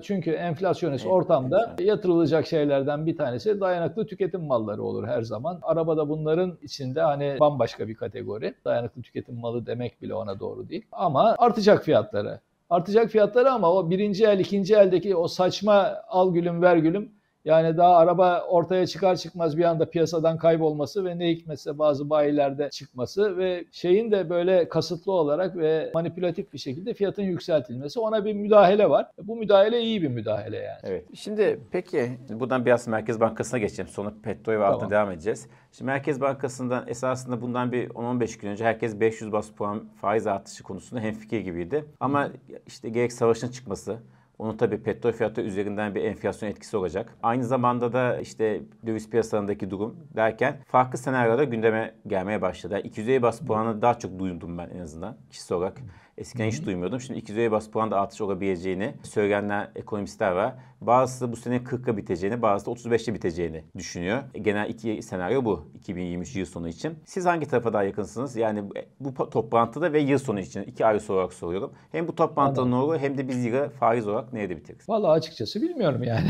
Çünkü 0.02 0.32
enflasyonist 0.32 1.06
evet, 1.06 1.14
ortamda 1.14 1.66
evet. 1.70 1.88
yatırılacak 1.88 2.48
şeylerden 2.48 3.06
bir 3.06 3.18
tanesi 3.18 3.62
dayanıklı 3.62 4.08
tüketim 4.08 4.44
malları 4.44 4.84
olur 4.84 5.08
her 5.08 5.22
zaman. 5.22 5.60
Arabada 5.62 6.10
bunların 6.10 6.58
içinde 6.62 7.02
hani 7.02 7.38
bambaşka 7.40 7.88
bir 7.88 7.96
kategori. 7.96 8.54
Dayanıklı 8.66 9.02
tüketim 9.02 9.36
malı 9.36 9.66
demek 9.66 10.02
bile 10.02 10.14
ona 10.14 10.40
doğru 10.40 10.70
değil. 10.70 10.86
Ama 10.92 11.36
artacak 11.38 11.84
fiyatları 11.84 12.40
artacak 12.70 13.12
fiyatları 13.12 13.52
ama 13.52 13.74
o 13.74 13.90
birinci 13.90 14.26
el, 14.26 14.40
ikinci 14.40 14.76
eldeki 14.76 15.16
o 15.16 15.28
saçma 15.28 16.04
al 16.08 16.34
gülüm 16.34 16.62
ver 16.62 16.78
gülüm 16.78 17.17
Yani 17.48 17.78
daha 17.78 17.96
araba 17.96 18.42
ortaya 18.42 18.88
çıkar 18.88 19.16
çıkmaz 19.16 19.58
bir 19.58 19.64
anda 19.64 19.90
piyasadan 19.90 20.38
kaybolması 20.38 21.06
ve 21.06 21.20
ne 21.20 21.30
hikmetse 21.30 21.80
bazı 21.80 22.10
bayilerde 22.10 22.70
çıkması 22.70 23.38
ve 23.38 23.66
şeyin 23.72 24.12
de 24.12 24.30
böyle 24.30 24.70
kasıtlı 24.70 25.12
olarak 25.12 25.58
ve 25.58 25.92
manipülatif 25.94 26.54
bir 26.54 26.58
şekilde 26.58 26.94
fiyatın 26.94 27.24
yükseltilmesi 27.24 28.00
ona 28.00 28.26
bir 28.26 28.34
müdahale 28.34 28.90
var. 28.90 29.08
Bu 29.24 29.36
müdahale 29.36 29.82
iyi 29.82 30.02
bir 30.02 30.08
müdahale 30.08 30.58
yani. 30.58 30.80
Evet. 30.84 31.06
Şimdi 31.16 31.60
peki 31.72 32.12
buradan 32.30 32.66
biraz 32.66 32.88
Merkez 32.88 33.20
Bankası'na 33.20 33.60
geçelim. 33.60 33.88
Sonra 33.88 34.14
petrol 34.24 34.54
ve 34.54 34.66
altına 34.66 34.80
Tamam. 34.80 34.92
devam 34.92 35.12
edeceğiz. 35.12 35.48
Şimdi 35.72 35.86
Merkez 35.86 36.22
Bankası'ndan 36.22 36.88
esasında 36.88 37.42
bundan 37.42 37.72
bir 37.72 37.90
10-15 37.90 38.42
gün 38.42 38.50
önce 38.50 38.66
herkes 38.66 39.00
500 39.00 39.32
bas 39.32 39.50
puan 39.50 39.90
faiz 40.02 40.28
artışı 40.28 40.64
konusunda 40.64 41.02
hemfikir 41.02 41.40
gibiydi. 41.40 41.86
Ama 42.00 42.30
işte 42.68 42.90
gerek 42.90 43.14
savaşın 43.14 43.52
çıkması, 43.52 43.98
onun 44.40 44.58
tabii 44.58 44.84
petrol 44.84 45.12
fiyatı 45.12 45.42
üzerinden 45.42 45.96
bir 45.96 46.04
enflasyon 46.04 46.50
etkisi 46.50 46.78
olacak. 46.78 47.18
Aynı 47.24 47.44
zamanda 47.44 47.94
da 47.94 48.20
işte 48.20 48.62
döviz 48.86 49.10
piyasalarındaki 49.10 49.70
durum 49.70 49.96
derken 50.16 50.58
farklı 50.68 50.98
senaryoda 50.98 51.44
gündeme 51.44 51.96
gelmeye 52.08 52.42
başladı. 52.42 52.74
Yani 52.74 52.88
250 52.88 53.22
bas 53.22 53.42
puanı 53.42 53.82
daha 53.82 54.00
çok 54.00 54.20
duydum 54.20 54.58
ben 54.58 54.70
en 54.70 54.80
azından 54.80 55.18
kişisel 55.30 55.58
olarak. 55.58 55.82
Eskiden 56.18 56.48
hiç 56.48 56.66
duymuyordum. 56.66 57.02
Şimdi 57.02 57.20
250 57.20 57.52
bas 57.52 57.70
puan 57.70 57.92
da 57.92 58.02
artış 58.02 58.22
olabileceğini 58.22 58.94
söyleyenler 59.04 59.70
ekonomistler 59.76 60.32
var. 60.32 60.54
Bazısı 60.82 61.32
bu 61.32 61.36
sene 61.36 61.56
40'a 61.58 61.98
biteceğini, 61.98 62.42
bazısı 62.42 62.72
da 62.72 62.90
35'e 62.96 63.14
biteceğini 63.14 63.64
düşünüyor. 63.78 64.24
Genel 64.42 64.70
iki 64.70 65.02
senaryo 65.04 65.46
bu 65.46 65.72
2023 65.74 66.36
yıl 66.36 66.46
sonu 66.46 66.68
için. 66.68 66.94
Siz 67.06 67.26
hangi 67.26 67.48
tarafa 67.48 67.74
daha 67.74 67.84
yakınsınız? 67.84 68.36
Yani 68.36 68.64
bu 69.00 69.10
po- 69.10 69.30
toplantıda 69.30 69.94
ve 69.94 70.00
yıl 70.00 70.18
sonu 70.18 70.40
için 70.40 70.64
iki 70.64 70.86
ayrı 70.86 71.00
soru 71.00 71.18
olarak 71.18 71.34
soruyorum. 71.34 71.72
Hem 71.92 72.08
bu 72.08 72.16
toplantıda 72.16 72.66
ne 72.66 72.76
olur 72.76 73.00
hem 73.00 73.18
de 73.18 73.28
biz 73.28 73.46
yılı 73.46 73.70
faiz 73.70 74.08
olarak 74.08 74.34
nerede 74.34 74.58
bitiririz? 74.58 74.90
Vallahi 74.90 75.12
açıkçası 75.12 75.62
bilmiyorum 75.62 76.04
yani. 76.04 76.28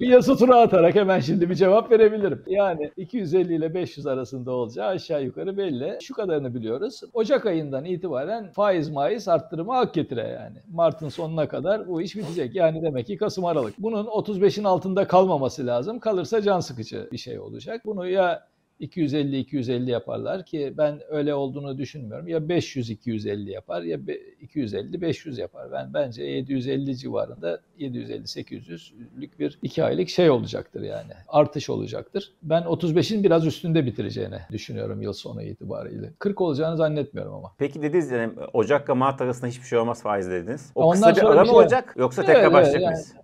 Bir 0.00 0.08
yazı 0.08 0.36
tura 0.36 0.60
atarak 0.60 0.94
hemen 0.94 1.20
şimdi 1.20 1.50
bir 1.50 1.54
cevap 1.54 1.90
verebilirim. 1.90 2.42
Yani 2.46 2.90
250 2.96 3.54
ile 3.54 3.74
500 3.74 4.06
arasında 4.06 4.52
olacağı 4.52 4.88
aşağı 4.88 5.24
yukarı 5.24 5.56
belli. 5.56 5.98
Şu 6.02 6.14
kadarını 6.14 6.54
biliyoruz. 6.54 7.00
Ocak 7.12 7.43
ayından 7.46 7.84
itibaren 7.84 8.52
faiz 8.52 8.90
maiz 8.90 9.28
arttırımı 9.28 9.72
hak 9.72 9.94
getire 9.94 10.28
yani. 10.40 10.56
Mart'ın 10.72 11.08
sonuna 11.08 11.48
kadar 11.48 11.88
bu 11.88 12.02
iş 12.02 12.16
bitecek. 12.16 12.54
Yani 12.54 12.82
demek 12.82 13.06
ki 13.06 13.16
Kasım 13.16 13.44
Aralık. 13.44 13.74
Bunun 13.78 14.06
35'in 14.06 14.64
altında 14.64 15.06
kalmaması 15.06 15.66
lazım. 15.66 15.98
Kalırsa 15.98 16.42
can 16.42 16.60
sıkıcı 16.60 17.08
bir 17.12 17.18
şey 17.18 17.38
olacak. 17.38 17.82
Bunu 17.84 18.08
ya 18.08 18.46
250-250 18.80 19.90
yaparlar 19.90 20.44
ki 20.46 20.74
ben 20.78 21.00
öyle 21.08 21.34
olduğunu 21.34 21.78
düşünmüyorum. 21.78 22.28
Ya 22.28 22.38
500-250 22.38 23.50
yapar 23.50 23.82
ya 23.82 24.06
be- 24.06 24.20
250-500 24.54 25.40
yapar. 25.40 25.72
Ben 25.72 25.94
bence 25.94 26.22
750 26.24 26.96
civarında 26.96 27.60
750-800'lük 27.78 29.38
bir 29.38 29.58
iki 29.62 29.84
aylık 29.84 30.08
şey 30.08 30.30
olacaktır 30.30 30.82
yani. 30.82 31.12
Artış 31.28 31.70
olacaktır. 31.70 32.32
Ben 32.42 32.62
35'in 32.62 33.24
biraz 33.24 33.46
üstünde 33.46 33.86
bitireceğini 33.86 34.38
düşünüyorum 34.52 35.02
yıl 35.02 35.12
sonu 35.12 35.42
itibariyle. 35.42 36.10
40 36.18 36.40
olacağını 36.40 36.76
zannetmiyorum 36.76 37.34
ama. 37.34 37.52
Peki 37.58 37.82
dediniz 37.82 38.10
yani 38.10 38.32
Ocak'la 38.52 38.94
Mart 38.94 39.20
arasında 39.20 39.46
hiçbir 39.46 39.66
şey 39.66 39.78
olmaz 39.78 40.02
faiz 40.02 40.30
dediniz. 40.30 40.72
O 40.74 40.82
Ondan 40.84 41.14
kısa 41.14 41.26
bir 41.26 41.30
ara 41.32 41.40
mı 41.40 41.46
şey- 41.46 41.54
olacak 41.56 41.94
yoksa 41.98 42.22
tekrar 42.22 42.42
Evet, 42.42 42.52
başlayacak 42.52 42.80
evet, 42.82 42.92
mıyız? 42.92 43.12
Yani 43.16 43.23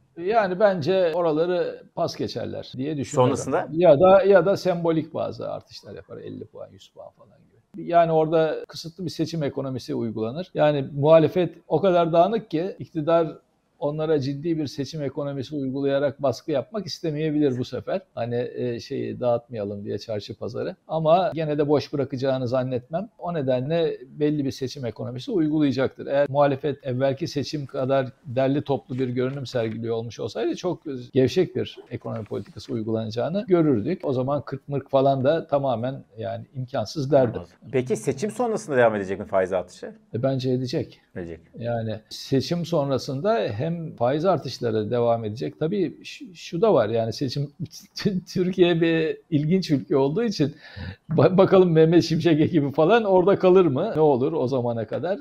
bence 0.61 1.13
oraları 1.15 1.83
pas 1.95 2.17
geçerler 2.17 2.73
diye 2.77 2.97
düşünüyorum. 2.97 3.37
Sonrasında? 3.37 3.69
Ya 3.73 4.01
da 4.01 4.23
ya 4.23 4.47
da 4.47 4.57
sembolik 4.57 5.15
bazı 5.15 5.53
artışlar 5.53 5.95
yapar 5.95 6.19
50 6.19 6.45
puan 6.45 6.69
100 6.71 6.89
puan 6.89 7.11
falan 7.11 7.39
gibi. 7.39 7.91
Yani 7.91 8.13
orada 8.13 8.65
kısıtlı 8.69 9.05
bir 9.05 9.11
seçim 9.11 9.43
ekonomisi 9.43 9.95
uygulanır. 9.95 10.51
Yani 10.55 10.89
muhalefet 10.93 11.55
o 11.69 11.81
kadar 11.81 12.13
dağınık 12.13 12.51
ki 12.51 12.77
iktidar 12.79 13.39
onlara 13.81 14.21
ciddi 14.21 14.59
bir 14.59 14.67
seçim 14.67 15.03
ekonomisi 15.03 15.55
uygulayarak 15.55 16.23
baskı 16.23 16.51
yapmak 16.51 16.87
istemeyebilir 16.87 17.59
bu 17.59 17.65
sefer. 17.65 18.01
Hani 18.15 18.51
e, 18.55 18.81
şeyi 18.81 19.21
dağıtmayalım 19.21 19.85
diye 19.85 19.99
çarşı 19.99 20.39
pazarı. 20.39 20.77
Ama 20.89 21.31
gene 21.35 21.59
de 21.59 21.69
boş 21.69 21.93
bırakacağını 21.93 22.49
zannetmem. 22.49 23.09
O 23.19 23.35
nedenle 23.35 23.99
belli 24.07 24.45
bir 24.45 24.51
seçim 24.51 24.87
ekonomisi 24.87 25.31
uygulayacaktır. 25.31 26.07
Eğer 26.07 26.27
muhalefet 26.29 26.87
evvelki 26.87 27.29
seçim 27.29 27.67
kadar 27.67 28.09
derli 28.25 28.63
toplu 28.63 28.99
bir 28.99 29.09
görünüm 29.09 29.47
sergiliyor 29.47 29.97
olmuş 29.97 30.21
olsaydı 30.21 30.57
çok 30.57 30.83
gevşek 31.13 31.57
bir 31.57 31.79
ekonomi 31.91 32.25
politikası 32.25 32.73
uygulanacağını 32.73 33.45
görürdük. 33.49 34.05
O 34.05 34.13
zaman 34.13 34.43
40 34.43 34.69
mırk 34.69 34.91
falan 34.91 35.25
da 35.25 35.47
tamamen 35.47 36.05
yani 36.19 36.45
imkansız 36.55 37.13
derdim. 37.13 37.43
Peki 37.73 37.97
seçim 37.97 38.31
sonrasında 38.31 38.77
devam 38.77 38.95
edecek 38.95 39.19
mi 39.19 39.27
faiz 39.27 39.53
artışı? 39.53 39.95
E, 40.15 40.23
bence 40.23 40.51
edecek. 40.51 41.01
Edecek. 41.17 41.41
Yani 41.59 42.01
seçim 42.09 42.67
sonrasında 42.67 43.39
hem 43.39 43.70
faiz 43.99 44.25
artışları 44.25 44.91
devam 44.91 45.25
edecek. 45.25 45.59
Tabii 45.59 46.05
şu, 46.35 46.61
da 46.61 46.75
var 46.75 46.89
yani 46.89 47.13
seçim 47.13 47.51
Türkiye 48.35 48.81
bir 48.81 49.19
ilginç 49.31 49.71
ülke 49.71 49.97
olduğu 49.97 50.25
için 50.25 50.55
ba- 51.11 51.37
bakalım 51.39 51.73
Mehmet 51.73 52.05
Şimşek 52.05 52.41
ekibi 52.41 52.73
falan 52.73 53.05
orada 53.05 53.39
kalır 53.39 53.67
mı? 53.67 53.93
Ne 53.97 54.01
olur 54.01 54.33
o 54.33 54.49
zamana 54.49 54.87
kadar? 54.87 55.19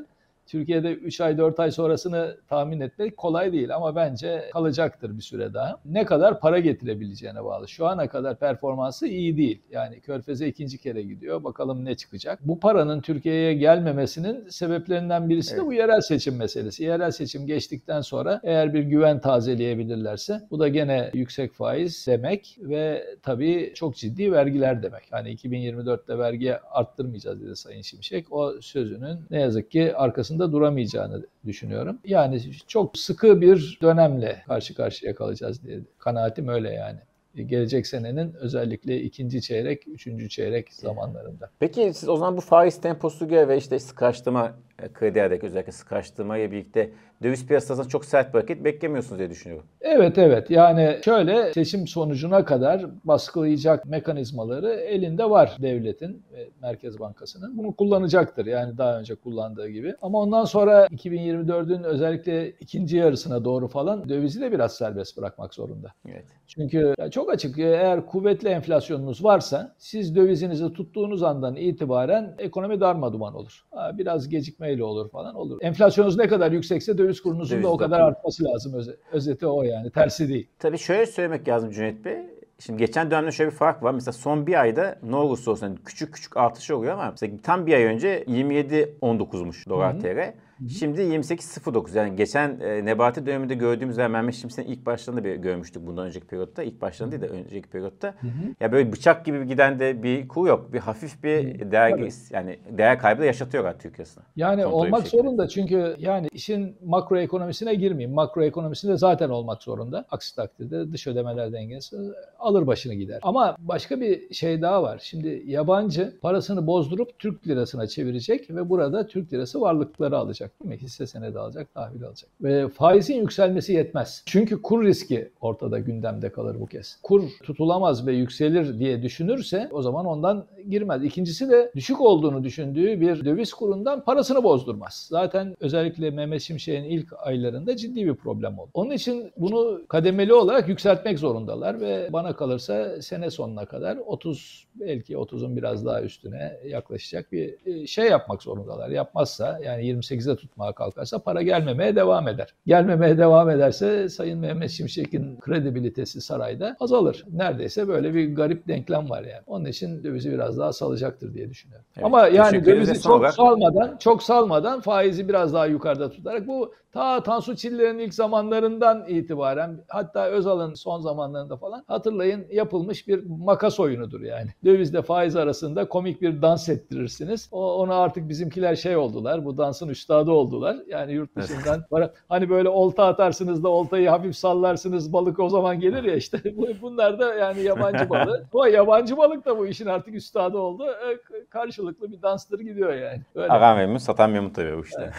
Türkiye'de 0.49 0.93
3 0.93 1.21
ay 1.21 1.37
4 1.37 1.59
ay 1.59 1.71
sonrasını 1.71 2.37
tahmin 2.47 2.79
etmek 2.79 3.17
kolay 3.17 3.53
değil 3.53 3.75
ama 3.75 3.95
bence 3.95 4.49
kalacaktır 4.53 5.17
bir 5.17 5.21
süre 5.21 5.53
daha. 5.53 5.79
Ne 5.85 6.05
kadar 6.05 6.39
para 6.39 6.59
getirebileceğine 6.59 7.43
bağlı. 7.43 7.67
Şu 7.67 7.87
ana 7.87 8.07
kadar 8.07 8.39
performansı 8.39 9.07
iyi 9.07 9.37
değil. 9.37 9.61
Yani 9.71 9.99
Körfez'e 9.99 10.47
ikinci 10.47 10.77
kere 10.77 11.01
gidiyor. 11.01 11.43
Bakalım 11.43 11.85
ne 11.85 11.95
çıkacak. 11.95 12.39
Bu 12.43 12.59
paranın 12.59 13.01
Türkiye'ye 13.01 13.53
gelmemesinin 13.53 14.49
sebeplerinden 14.49 15.29
birisi 15.29 15.51
de 15.51 15.55
Evet. 15.55 15.67
bu 15.67 15.73
yerel 15.73 16.01
seçim 16.01 16.35
meselesi. 16.35 16.83
Yerel 16.83 17.11
seçim 17.11 17.47
geçtikten 17.47 18.01
sonra 18.01 18.39
eğer 18.43 18.73
bir 18.73 18.83
güven 18.83 19.19
tazeleyebilirlerse 19.19 20.41
bu 20.51 20.59
da 20.59 20.67
gene 20.67 21.09
yüksek 21.13 21.53
faiz 21.53 22.07
demek 22.07 22.57
ve 22.61 23.05
tabii 23.23 23.71
çok 23.75 23.95
ciddi 23.95 24.31
vergiler 24.31 24.83
demek. 24.83 25.03
Hani 25.11 25.35
2024'te 25.35 26.17
vergi 26.17 26.57
arttırmayacağız 26.57 27.41
dedi 27.41 27.55
Sayın 27.55 27.81
Şimşek. 27.81 28.33
O 28.33 28.53
sözünün 28.61 29.19
ne 29.31 29.41
yazık 29.41 29.71
ki 29.71 29.95
arkasında 29.95 30.38
duramayacağını 30.51 31.25
düşünüyorum. 31.45 31.99
Yani 32.05 32.41
çok 32.67 32.97
sıkı 32.97 33.41
bir 33.41 33.79
dönemle 33.81 34.43
karşı 34.47 34.75
karşıya 34.75 35.15
kalacağız 35.15 35.63
diye 35.63 35.79
kanaatim 35.99 36.47
öyle 36.47 36.69
yani. 36.69 36.99
Gelecek 37.35 37.87
senenin 37.87 38.33
özellikle 38.33 39.01
ikinci 39.01 39.41
çeyrek, 39.41 39.87
üçüncü 39.87 40.29
çeyrek 40.29 40.73
zamanlarında. 40.73 41.49
Peki 41.59 41.91
siz 41.93 42.09
o 42.09 42.17
zaman 42.17 42.37
bu 42.37 42.41
faiz 42.41 42.81
temposu 42.81 43.29
ve 43.29 43.57
işte 43.57 43.79
sıkılaştırma 43.79 44.45
e, 44.47 44.68
kredi 44.93 45.17
yerdeki 45.17 45.45
özellikle 45.45 45.71
sıkılaştırmayla 45.71 46.51
birlikte 46.51 46.91
döviz 47.23 47.47
piyasasında 47.47 47.87
çok 47.87 48.05
sert 48.05 48.33
bir 48.33 48.39
hareket 48.39 48.63
beklemiyorsunuz 48.63 49.19
diye 49.19 49.29
düşünüyorum. 49.29 49.65
Evet 49.81 50.17
evet 50.17 50.51
yani 50.51 50.97
şöyle 51.05 51.53
seçim 51.53 51.87
sonucuna 51.87 52.45
kadar 52.45 52.85
baskılayacak 53.03 53.85
mekanizmaları 53.85 54.73
elinde 54.73 55.29
var 55.29 55.57
devletin 55.61 56.23
ve 56.33 56.49
Merkez 56.61 56.99
Bankası'nın. 56.99 57.57
Bunu 57.57 57.75
kullanacaktır 57.75 58.45
yani 58.45 58.77
daha 58.77 58.99
önce 58.99 59.15
kullandığı 59.15 59.67
gibi. 59.69 59.95
Ama 60.01 60.19
ondan 60.19 60.45
sonra 60.45 60.85
2024'ün 60.85 61.83
özellikle 61.83 62.49
ikinci 62.49 62.97
yarısına 62.97 63.45
doğru 63.45 63.67
falan 63.67 64.09
dövizi 64.09 64.41
de 64.41 64.51
biraz 64.51 64.75
serbest 64.75 65.17
bırakmak 65.17 65.53
zorunda. 65.53 65.93
Evet. 66.07 66.25
Çünkü 66.47 66.93
çok 67.11 67.29
açık 67.29 67.59
eğer 67.59 68.05
kuvvetli 68.05 68.49
enflasyonunuz 68.49 69.23
varsa 69.23 69.75
siz 69.77 70.15
dövizinizi 70.15 70.73
tuttuğunuz 70.73 71.23
andan 71.23 71.55
itibaren 71.55 72.35
ekonomi 72.37 72.79
darmaduman 72.79 73.35
olur. 73.35 73.65
Ha, 73.71 73.91
biraz 73.97 74.29
gecikmeyle 74.69 74.83
olur 74.83 75.09
falan 75.09 75.35
olur. 75.35 75.57
Enflasyonunuz 75.61 76.17
ne 76.17 76.27
kadar 76.27 76.51
yüksekse 76.51 76.97
döviz 76.97 77.21
kurunuzun 77.21 77.55
Döviz 77.55 77.65
da 77.65 77.69
o 77.71 77.77
kadar 77.77 77.99
artar. 77.99 78.11
artması 78.11 78.43
lazım. 78.43 78.73
Öz- 78.73 78.95
özeti 79.11 79.47
o 79.47 79.63
yani 79.63 79.91
tersi 79.91 80.29
değil. 80.29 80.47
Tabii 80.59 80.77
şöyle 80.77 81.05
söylemek 81.05 81.47
lazım 81.47 81.71
Cüneyt 81.71 82.05
Bey. 82.05 82.17
Şimdi 82.59 82.79
geçen 82.79 83.11
dönemde 83.11 83.31
şöyle 83.31 83.51
bir 83.51 83.55
fark 83.55 83.83
var. 83.83 83.93
Mesela 83.93 84.11
son 84.13 84.47
bir 84.47 84.59
ayda 84.61 84.99
ne 85.03 85.15
olursa 85.15 85.51
olsun 85.51 85.67
hani 85.67 85.77
küçük 85.85 86.13
küçük 86.13 86.37
artış 86.37 86.71
oluyor 86.71 86.93
ama 86.93 87.11
mesela 87.11 87.37
tam 87.43 87.65
bir 87.67 87.73
ay 87.73 87.83
önce 87.83 88.23
27.19'muş 88.23 89.69
dolar 89.69 89.99
TL. 89.99 90.33
Şimdi 90.67 91.01
28.09 91.01 91.97
yani 91.97 92.15
geçen 92.15 92.59
e, 92.59 92.85
Nebati 92.85 93.25
döneminde 93.25 93.55
gördüğümüz 93.55 93.97
ve 93.97 94.07
Mehmet 94.07 94.35
Şimşek'in 94.35 94.71
ilk 94.71 94.85
başlarında 94.85 95.23
bir 95.23 95.35
görmüştük 95.35 95.87
bundan 95.87 96.05
önceki 96.05 96.27
periyotta. 96.27 96.63
İlk 96.63 96.81
başlarında 96.81 97.21
değil 97.21 97.33
de 97.33 97.35
önceki 97.35 97.69
periyotta. 97.69 98.13
Ya 98.59 98.71
böyle 98.71 98.91
bıçak 98.91 99.25
gibi 99.25 99.47
giden 99.47 99.79
de 99.79 100.03
bir 100.03 100.27
kur 100.27 100.47
yok. 100.47 100.73
Bir 100.73 100.79
hafif 100.79 101.23
bir 101.23 101.71
değer 101.71 101.91
Tabii. 101.91 102.09
yani 102.31 102.59
değer 102.77 102.99
kaybı 102.99 103.21
da 103.21 103.25
yaşatıyorlar 103.25 103.79
Türk 103.79 103.99
lirasına. 103.99 104.23
Yani 104.35 104.63
Kontrollü 104.63 104.87
bir 104.87 104.87
olmak 104.87 105.07
zorunda 105.07 105.47
çünkü 105.47 105.95
yani 105.99 106.27
işin 106.33 106.77
makro 106.85 107.17
ekonomisine 107.17 107.75
girmeyeyim. 107.75 108.15
Makro 108.15 108.43
ekonomisinde 108.43 108.97
zaten 108.97 109.29
olmak 109.29 109.63
zorunda. 109.63 110.05
Aksi 110.11 110.35
takdirde 110.35 110.91
dış 110.91 111.07
ödemeler 111.07 111.53
dengesi 111.53 111.97
alır 112.39 112.67
başını 112.67 112.93
gider. 112.93 113.19
Ama 113.21 113.55
başka 113.59 114.01
bir 114.01 114.33
şey 114.33 114.61
daha 114.61 114.83
var. 114.83 114.99
Şimdi 115.03 115.43
yabancı 115.45 116.19
parasını 116.21 116.67
bozdurup 116.67 117.19
Türk 117.19 117.47
lirasına 117.47 117.87
çevirecek 117.87 118.49
ve 118.49 118.69
burada 118.69 119.07
Türk 119.07 119.33
lirası 119.33 119.61
varlıkları 119.61 120.17
alacak. 120.17 120.48
Alacak 120.49 120.63
değil 120.63 120.69
mi? 120.69 120.81
Hisse 120.81 121.07
senedi 121.07 121.39
alacak, 121.39 121.73
tahvil 121.73 122.03
alacak. 122.03 122.29
Ve 122.41 122.67
faizin 122.67 123.15
yükselmesi 123.15 123.73
yetmez. 123.73 124.23
Çünkü 124.25 124.61
kur 124.61 124.83
riski 124.83 125.31
ortada 125.41 125.79
gündemde 125.79 126.31
kalır 126.31 126.59
bu 126.59 126.65
kez. 126.65 126.99
Kur 127.03 127.23
tutulamaz 127.43 128.07
ve 128.07 128.13
yükselir 128.13 128.79
diye 128.79 129.03
düşünürse 129.03 129.69
o 129.71 129.81
zaman 129.81 130.05
ondan 130.05 130.45
girmez. 130.69 131.03
İkincisi 131.03 131.49
de 131.49 131.71
düşük 131.75 132.01
olduğunu 132.01 132.43
düşündüğü 132.43 133.01
bir 133.01 133.25
döviz 133.25 133.53
kurundan 133.53 134.03
parasını 134.03 134.43
bozdurmaz. 134.43 135.07
Zaten 135.09 135.55
özellikle 135.59 136.11
Mehmet 136.11 136.41
Şimşek'in 136.41 136.83
ilk 136.83 137.13
aylarında 137.17 137.75
ciddi 137.77 138.05
bir 138.05 138.15
problem 138.15 138.59
oldu. 138.59 138.69
Onun 138.73 138.91
için 138.91 139.31
bunu 139.37 139.81
kademeli 139.87 140.33
olarak 140.33 140.69
yükseltmek 140.69 141.19
zorundalar 141.19 141.81
ve 141.81 142.09
bana 142.13 142.35
kalırsa 142.35 143.01
sene 143.01 143.29
sonuna 143.29 143.65
kadar 143.65 143.97
30 143.97 144.67
belki 144.75 145.13
30'un 145.13 145.57
biraz 145.57 145.85
daha 145.85 146.01
üstüne 146.01 146.59
yaklaşacak 146.65 147.31
bir 147.31 147.55
e, 147.65 147.87
şey 147.87 148.05
yapmak 148.05 148.43
zorundalar. 148.43 148.89
Yapmazsa 148.89 149.59
yani 149.63 149.83
28'de 149.83 150.35
tutmaya 150.39 150.73
kalkarsa 150.73 151.19
para 151.19 151.41
gelmemeye 151.41 151.95
devam 151.95 152.27
eder. 152.27 152.53
Gelmemeye 152.67 153.17
devam 153.17 153.49
ederse 153.49 154.09
Sayın 154.09 154.39
Mehmet 154.39 154.69
Şimşek'in 154.69 155.39
kredibilitesi 155.39 156.21
sarayda 156.21 156.75
azalır. 156.79 157.25
Neredeyse 157.31 157.87
böyle 157.87 158.13
bir 158.13 158.35
garip 158.35 158.67
denklem 158.67 159.09
var 159.09 159.21
yani. 159.23 159.43
Onun 159.47 159.65
için 159.65 160.03
dövizi 160.03 160.31
biraz 160.31 160.57
daha 160.57 160.73
salacaktır 160.73 161.33
diye 161.33 161.49
düşünüyorum. 161.49 161.85
Evet, 161.95 162.05
Ama 162.05 162.27
yani 162.27 162.65
dövizi 162.65 163.01
çok 163.01 163.13
olarak- 163.13 163.33
salmadan, 163.33 163.97
çok 163.97 164.23
salmadan 164.23 164.81
faizi 164.81 165.27
biraz 165.27 165.53
daha 165.53 165.65
yukarıda 165.65 166.09
tutarak 166.09 166.47
bu 166.47 166.73
ta 166.91 167.23
Tansu 167.23 167.55
Çiller'in 167.55 167.99
ilk 167.99 168.13
zamanlarından 168.13 169.05
itibaren 169.07 169.83
hatta 169.87 170.25
Özal'ın 170.25 170.73
son 170.73 171.01
zamanlarında 171.01 171.57
falan 171.57 171.83
hatırlayın 171.87 172.45
yapılmış 172.51 173.07
bir 173.07 173.23
makas 173.29 173.79
oyunudur 173.79 174.21
yani. 174.21 174.49
Dövizle 174.65 175.01
faiz 175.01 175.35
arasında 175.35 175.89
komik 175.89 176.21
bir 176.21 176.41
dans 176.41 176.69
ettirirsiniz. 176.69 177.49
O, 177.51 177.73
onu 177.75 177.93
artık 177.93 178.29
bizimkiler 178.29 178.75
şey 178.75 178.97
oldular. 178.97 179.45
Bu 179.45 179.57
dansın 179.57 179.89
üstadı 179.89 180.28
oldular. 180.29 180.75
Yani 180.87 181.13
yurt 181.13 181.35
dışından 181.35 181.85
para, 181.91 182.13
hani 182.29 182.49
böyle 182.49 182.69
olta 182.69 183.05
atarsınız 183.05 183.63
da 183.63 183.69
oltayı 183.69 184.09
hafif 184.09 184.35
sallarsınız 184.35 185.13
balık 185.13 185.39
o 185.39 185.49
zaman 185.49 185.79
gelir 185.79 186.03
ya 186.03 186.15
işte. 186.15 186.37
Bu- 186.57 186.67
Bunlar 186.81 187.19
da 187.19 187.33
yani 187.35 187.61
yabancı 187.61 188.09
balık. 188.09 188.45
O 188.53 188.65
yabancı 188.65 189.17
balık 189.17 189.45
da 189.45 189.57
bu 189.57 189.67
işin 189.67 189.85
artık 189.85 190.15
üstadı 190.15 190.57
oldu. 190.57 190.83
E, 190.85 191.17
Karşılıklı 191.49 192.11
bir 192.11 192.21
danstır 192.21 192.59
gidiyor 192.59 192.93
yani. 192.93 193.21
Böyle. 193.35 193.51
Aran 193.53 193.77
memnun, 193.77 193.97
satan 193.97 194.29
memnun 194.31 194.49
tabii 194.49 194.77
bu 194.77 194.81
işte. 194.83 195.11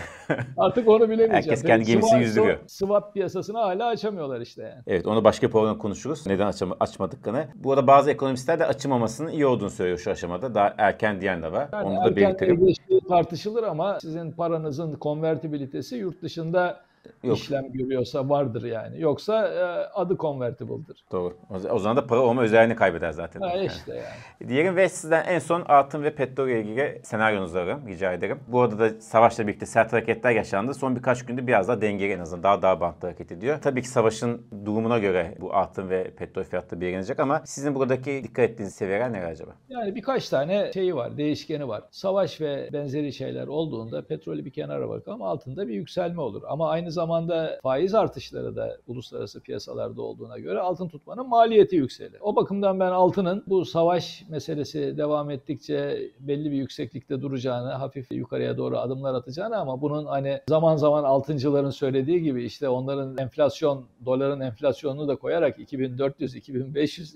Artık 0.56 0.88
onu 0.88 1.00
bilemeyeceğim. 1.02 1.34
Herkes 1.34 1.62
kendi 1.62 1.84
gemisini 1.84 2.20
yüzdürüyor. 2.20 2.58
Swap 2.66 3.14
piyasasını 3.14 3.58
hala 3.58 3.86
açamıyorlar 3.86 4.40
işte 4.40 4.62
yani. 4.62 4.82
Evet 4.86 5.06
onu 5.06 5.24
başka 5.24 5.46
bir 5.46 5.52
programda 5.52 5.78
konuşuruz. 5.78 6.26
Neden 6.26 6.46
açam 6.46 6.72
açmadıklarını. 6.80 7.44
Bu 7.54 7.72
arada 7.72 7.86
bazı 7.86 8.10
ekonomistler 8.10 8.58
de 8.58 8.66
açılmamasının 8.66 9.30
iyi 9.30 9.46
olduğunu 9.46 9.70
söylüyor 9.70 9.98
şu 9.98 10.10
aşamada. 10.10 10.54
Daha 10.54 10.74
erken 10.78 11.20
diyen 11.20 11.42
de 11.42 11.52
var. 11.52 11.68
Yani 11.72 11.84
onu 11.88 12.04
da 12.04 12.16
belirtelim. 12.16 12.74
Tartışılır 13.10 13.62
ama 13.62 14.00
sizin 14.00 14.32
paranızın 14.32 14.92
konvertibilitesi 14.94 15.96
yurt 15.96 16.22
dışında 16.22 16.80
Yok. 17.22 17.36
işlem 17.36 17.72
görüyorsa 17.72 18.28
vardır 18.28 18.64
yani. 18.64 19.00
Yoksa 19.00 19.48
e, 19.48 19.60
adı 19.94 20.16
convertible'dır. 20.16 21.04
Doğru. 21.12 21.36
O- 21.70 21.78
zaman 21.78 21.96
da 21.96 22.06
para 22.06 22.20
olma 22.20 22.42
özelliğini 22.42 22.76
kaybeder 22.76 23.10
zaten. 23.12 23.40
Ha 23.40 23.56
işte 23.56 23.94
yani. 23.94 24.48
Diyelim 24.50 24.76
ve 24.76 24.88
sizden 24.88 25.24
en 25.24 25.38
son 25.38 25.62
altın 25.62 26.02
ve 26.02 26.14
petrol 26.14 26.48
ile 26.48 26.60
ilgili 26.60 27.00
senaryonuzu 27.04 27.58
ararım, 27.58 27.88
rica 27.88 28.12
ederim. 28.12 28.38
Bu 28.48 28.60
arada 28.60 28.78
da 28.78 29.00
savaşla 29.00 29.46
birlikte 29.46 29.66
sert 29.66 29.92
hareketler 29.92 30.30
yaşandı. 30.30 30.74
Son 30.74 30.96
birkaç 30.96 31.26
günde 31.26 31.46
biraz 31.46 31.68
daha 31.68 31.80
dengeli 31.80 32.12
en 32.12 32.18
azından 32.18 32.42
daha 32.42 32.62
daha 32.62 32.80
bantlı 32.80 33.08
hareket 33.08 33.32
ediyor. 33.32 33.58
Tabii 33.62 33.82
ki 33.82 33.88
savaşın 33.88 34.46
durumuna 34.64 34.98
göre 34.98 35.34
bu 35.40 35.54
altın 35.54 35.90
ve 35.90 36.10
petrol 36.10 36.44
fiyatları 36.44 36.80
belirlenecek 36.80 37.20
ama 37.20 37.42
sizin 37.44 37.74
buradaki 37.74 38.20
dikkat 38.24 38.50
ettiğiniz 38.50 38.74
seviyeler 38.74 39.12
neler 39.12 39.30
acaba? 39.30 39.50
Yani 39.68 39.94
birkaç 39.94 40.28
tane 40.28 40.70
şeyi 40.74 40.96
var, 40.96 41.16
değişkeni 41.16 41.68
var. 41.68 41.82
Savaş 41.90 42.40
ve 42.40 42.68
benzeri 42.72 43.12
şeyler 43.12 43.46
olduğunda 43.46 44.06
petrolü 44.06 44.44
bir 44.44 44.50
kenara 44.52 44.88
bırakalım 44.88 45.22
altında 45.22 45.68
bir 45.68 45.74
yükselme 45.74 46.20
olur. 46.20 46.42
Ama 46.48 46.70
aynı 46.70 46.89
zamanda 46.90 47.58
faiz 47.62 47.94
artışları 47.94 48.56
da 48.56 48.78
uluslararası 48.86 49.40
piyasalarda 49.40 50.02
olduğuna 50.02 50.38
göre 50.38 50.60
altın 50.60 50.88
tutmanın 50.88 51.28
maliyeti 51.28 51.76
yükselir. 51.76 52.20
O 52.20 52.36
bakımdan 52.36 52.80
ben 52.80 52.90
altının 52.90 53.44
bu 53.46 53.64
savaş 53.64 54.24
meselesi 54.28 54.96
devam 54.96 55.30
ettikçe 55.30 56.10
belli 56.20 56.50
bir 56.50 56.56
yükseklikte 56.56 57.22
duracağını, 57.22 57.70
hafif 57.70 58.12
yukarıya 58.12 58.56
doğru 58.56 58.78
adımlar 58.78 59.14
atacağını 59.14 59.56
ama 59.56 59.80
bunun 59.80 60.06
hani 60.06 60.40
zaman 60.48 60.76
zaman 60.76 61.04
altıncıların 61.04 61.70
söylediği 61.70 62.22
gibi 62.22 62.44
işte 62.44 62.68
onların 62.68 63.18
enflasyon, 63.18 63.84
doların 64.04 64.40
enflasyonunu 64.40 65.08
da 65.08 65.16
koyarak 65.16 65.58
2400, 65.58 66.34
2500 66.34 67.14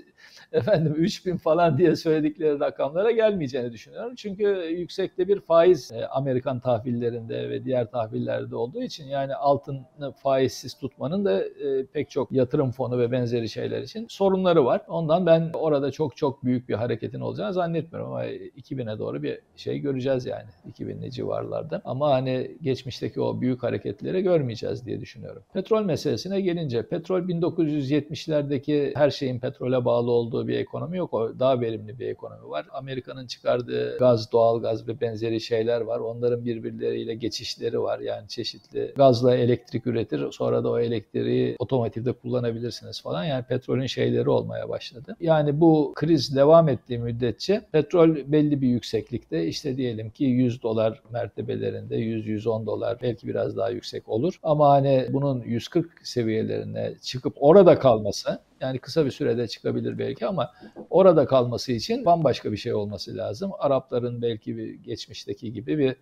efendim 0.54 0.94
3000 0.96 1.36
falan 1.36 1.78
diye 1.78 1.96
söyledikleri 1.96 2.60
rakamlara 2.60 3.10
gelmeyeceğini 3.10 3.72
düşünüyorum. 3.72 4.14
Çünkü 4.14 4.44
yüksekte 4.78 5.28
bir 5.28 5.40
faiz 5.40 5.92
e, 5.92 6.06
Amerikan 6.06 6.60
tahvillerinde 6.60 7.50
ve 7.50 7.64
diğer 7.64 7.90
tahvillerde 7.90 8.56
olduğu 8.56 8.82
için 8.82 9.06
yani 9.06 9.34
altını 9.34 10.12
faizsiz 10.22 10.74
tutmanın 10.74 11.24
da 11.24 11.44
e, 11.44 11.86
pek 11.92 12.10
çok 12.10 12.32
yatırım 12.32 12.70
fonu 12.70 12.98
ve 12.98 13.12
benzeri 13.12 13.48
şeyler 13.48 13.82
için 13.82 14.06
sorunları 14.08 14.64
var. 14.64 14.82
Ondan 14.88 15.26
ben 15.26 15.50
orada 15.54 15.90
çok 15.90 16.16
çok 16.16 16.44
büyük 16.44 16.68
bir 16.68 16.74
hareketin 16.74 17.20
olacağını 17.20 17.52
zannetmiyorum 17.52 18.12
ama 18.12 18.26
2000'e 18.26 18.98
doğru 18.98 19.22
bir 19.22 19.38
şey 19.56 19.78
göreceğiz 19.78 20.26
yani 20.26 20.48
2000'li 20.72 21.10
civarlarda. 21.10 21.82
Ama 21.84 22.10
hani 22.10 22.56
geçmişteki 22.62 23.20
o 23.20 23.40
büyük 23.40 23.62
hareketleri 23.62 24.22
görmeyeceğiz 24.22 24.86
diye 24.86 25.00
düşünüyorum. 25.00 25.42
Petrol 25.52 25.84
meselesine 25.84 26.40
gelince 26.40 26.88
petrol 26.88 27.20
1970'lerdeki 27.20 28.92
her 28.94 29.10
şeyin 29.10 29.38
petrole 29.38 29.84
bağlı 29.84 30.10
olduğu 30.10 30.43
bir 30.48 30.58
ekonomi 30.58 30.96
yok. 30.96 31.12
Daha 31.38 31.60
verimli 31.60 31.98
bir 31.98 32.06
ekonomi 32.08 32.50
var. 32.50 32.66
Amerika'nın 32.72 33.26
çıkardığı 33.26 33.98
gaz, 33.98 34.32
doğal 34.32 34.60
gaz 34.60 34.88
ve 34.88 35.00
benzeri 35.00 35.40
şeyler 35.40 35.80
var. 35.80 35.98
Onların 35.98 36.44
birbirleriyle 36.44 37.14
geçişleri 37.14 37.82
var. 37.82 37.98
Yani 37.98 38.28
çeşitli 38.28 38.92
gazla 38.96 39.36
elektrik 39.36 39.86
üretir. 39.86 40.32
Sonra 40.32 40.64
da 40.64 40.70
o 40.70 40.78
elektriği 40.78 41.56
otomotivde 41.58 42.12
kullanabilirsiniz 42.12 43.02
falan. 43.02 43.24
Yani 43.24 43.44
petrolün 43.44 43.86
şeyleri 43.86 44.30
olmaya 44.30 44.68
başladı. 44.68 45.16
Yani 45.20 45.60
bu 45.60 45.92
kriz 45.94 46.36
devam 46.36 46.68
ettiği 46.68 46.98
müddetçe 46.98 47.60
petrol 47.72 48.16
belli 48.26 48.60
bir 48.60 48.68
yükseklikte 48.68 49.46
işte 49.46 49.76
diyelim 49.76 50.10
ki 50.10 50.24
100 50.24 50.62
dolar 50.62 51.02
mertebelerinde 51.10 51.96
100-110 51.96 52.66
dolar 52.66 52.98
belki 53.02 53.28
biraz 53.28 53.56
daha 53.56 53.70
yüksek 53.70 54.08
olur. 54.08 54.38
Ama 54.42 54.70
hani 54.70 55.06
bunun 55.10 55.42
140 55.42 55.90
seviyelerine 56.02 56.94
çıkıp 57.02 57.34
orada 57.36 57.78
kalması 57.78 58.38
yani 58.64 58.78
kısa 58.78 59.04
bir 59.04 59.10
sürede 59.10 59.48
çıkabilir 59.48 59.98
belki 59.98 60.26
ama 60.26 60.52
orada 60.90 61.26
kalması 61.26 61.72
için 61.72 62.04
bambaşka 62.04 62.52
bir 62.52 62.56
şey 62.56 62.74
olması 62.74 63.16
lazım. 63.16 63.52
Arapların 63.58 64.22
belki 64.22 64.56
bir 64.56 64.74
geçmişteki 64.74 65.52
gibi 65.52 65.78
bir 65.78 65.96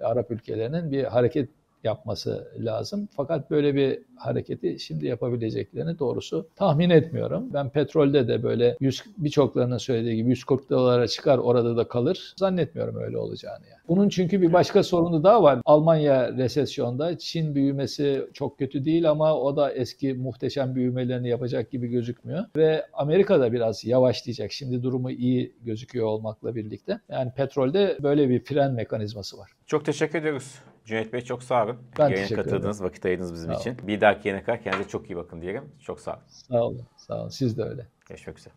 Arap 0.00 0.30
ülkelerinin 0.30 0.90
bir 0.90 1.04
hareket 1.04 1.48
yapması 1.84 2.52
lazım. 2.58 3.08
Fakat 3.16 3.50
böyle 3.50 3.74
bir 3.74 3.98
hareketi 4.16 4.78
şimdi 4.78 5.06
yapabileceklerini 5.06 5.98
doğrusu 5.98 6.48
tahmin 6.56 6.90
etmiyorum. 6.90 7.52
Ben 7.52 7.70
petrolde 7.70 8.28
de 8.28 8.42
böyle 8.42 8.76
100 8.80 9.02
birçoklarının 9.18 9.78
söylediği 9.78 10.16
gibi 10.16 10.28
140 10.30 10.70
dolara 10.70 11.08
çıkar 11.08 11.38
orada 11.38 11.76
da 11.76 11.88
kalır. 11.88 12.34
Zannetmiyorum 12.36 12.96
öyle 12.96 13.18
olacağını 13.18 13.66
yani. 13.70 13.80
Bunun 13.88 14.08
çünkü 14.08 14.42
bir 14.42 14.52
başka 14.52 14.82
sorunu 14.82 15.24
daha 15.24 15.42
var. 15.42 15.58
Almanya 15.64 16.32
resesyonda 16.36 17.18
Çin 17.18 17.54
büyümesi 17.54 18.26
çok 18.34 18.58
kötü 18.58 18.84
değil 18.84 19.10
ama 19.10 19.34
o 19.34 19.56
da 19.56 19.72
eski 19.72 20.14
muhteşem 20.14 20.74
büyümelerini 20.74 21.28
yapacak 21.28 21.70
gibi 21.70 21.88
gözükmüyor. 21.88 22.44
Ve 22.56 22.86
Amerika 22.92 23.40
da 23.40 23.52
biraz 23.52 23.84
yavaşlayacak. 23.84 24.52
Şimdi 24.52 24.82
durumu 24.82 25.10
iyi 25.10 25.52
gözüküyor 25.64 26.06
olmakla 26.06 26.54
birlikte. 26.54 27.00
Yani 27.08 27.32
petrolde 27.36 27.98
böyle 28.02 28.28
bir 28.28 28.44
fren 28.44 28.72
mekanizması 28.72 29.38
var. 29.38 29.57
Çok 29.68 29.84
teşekkür 29.84 30.18
ediyoruz. 30.18 30.54
Cüneyt 30.84 31.12
Bey 31.12 31.20
çok 31.20 31.42
sağ 31.42 31.64
olun. 31.64 31.76
Ben 31.98 32.08
Yayına 32.08 32.36
katıldınız, 32.36 32.82
vakit 32.82 33.06
ayırdınız 33.06 33.32
bizim 33.34 33.46
Sağ 33.46 33.52
olun. 33.52 33.60
için. 33.60 33.88
Bir 33.88 34.00
dahaki 34.00 34.28
yayına 34.28 34.44
kadar 34.44 34.62
kendinize 34.62 34.88
çok 34.88 35.10
iyi 35.10 35.16
bakın 35.16 35.42
diyelim. 35.42 35.64
Çok 35.80 36.00
sağ 36.00 36.12
olun. 36.12 36.22
Sağ 36.28 36.62
olun. 36.62 36.86
Sağ 36.96 37.20
olun. 37.20 37.28
Siz 37.28 37.58
de 37.58 37.62
öyle. 37.62 37.86
Görüşmek 38.08 38.38
üzere. 38.38 38.54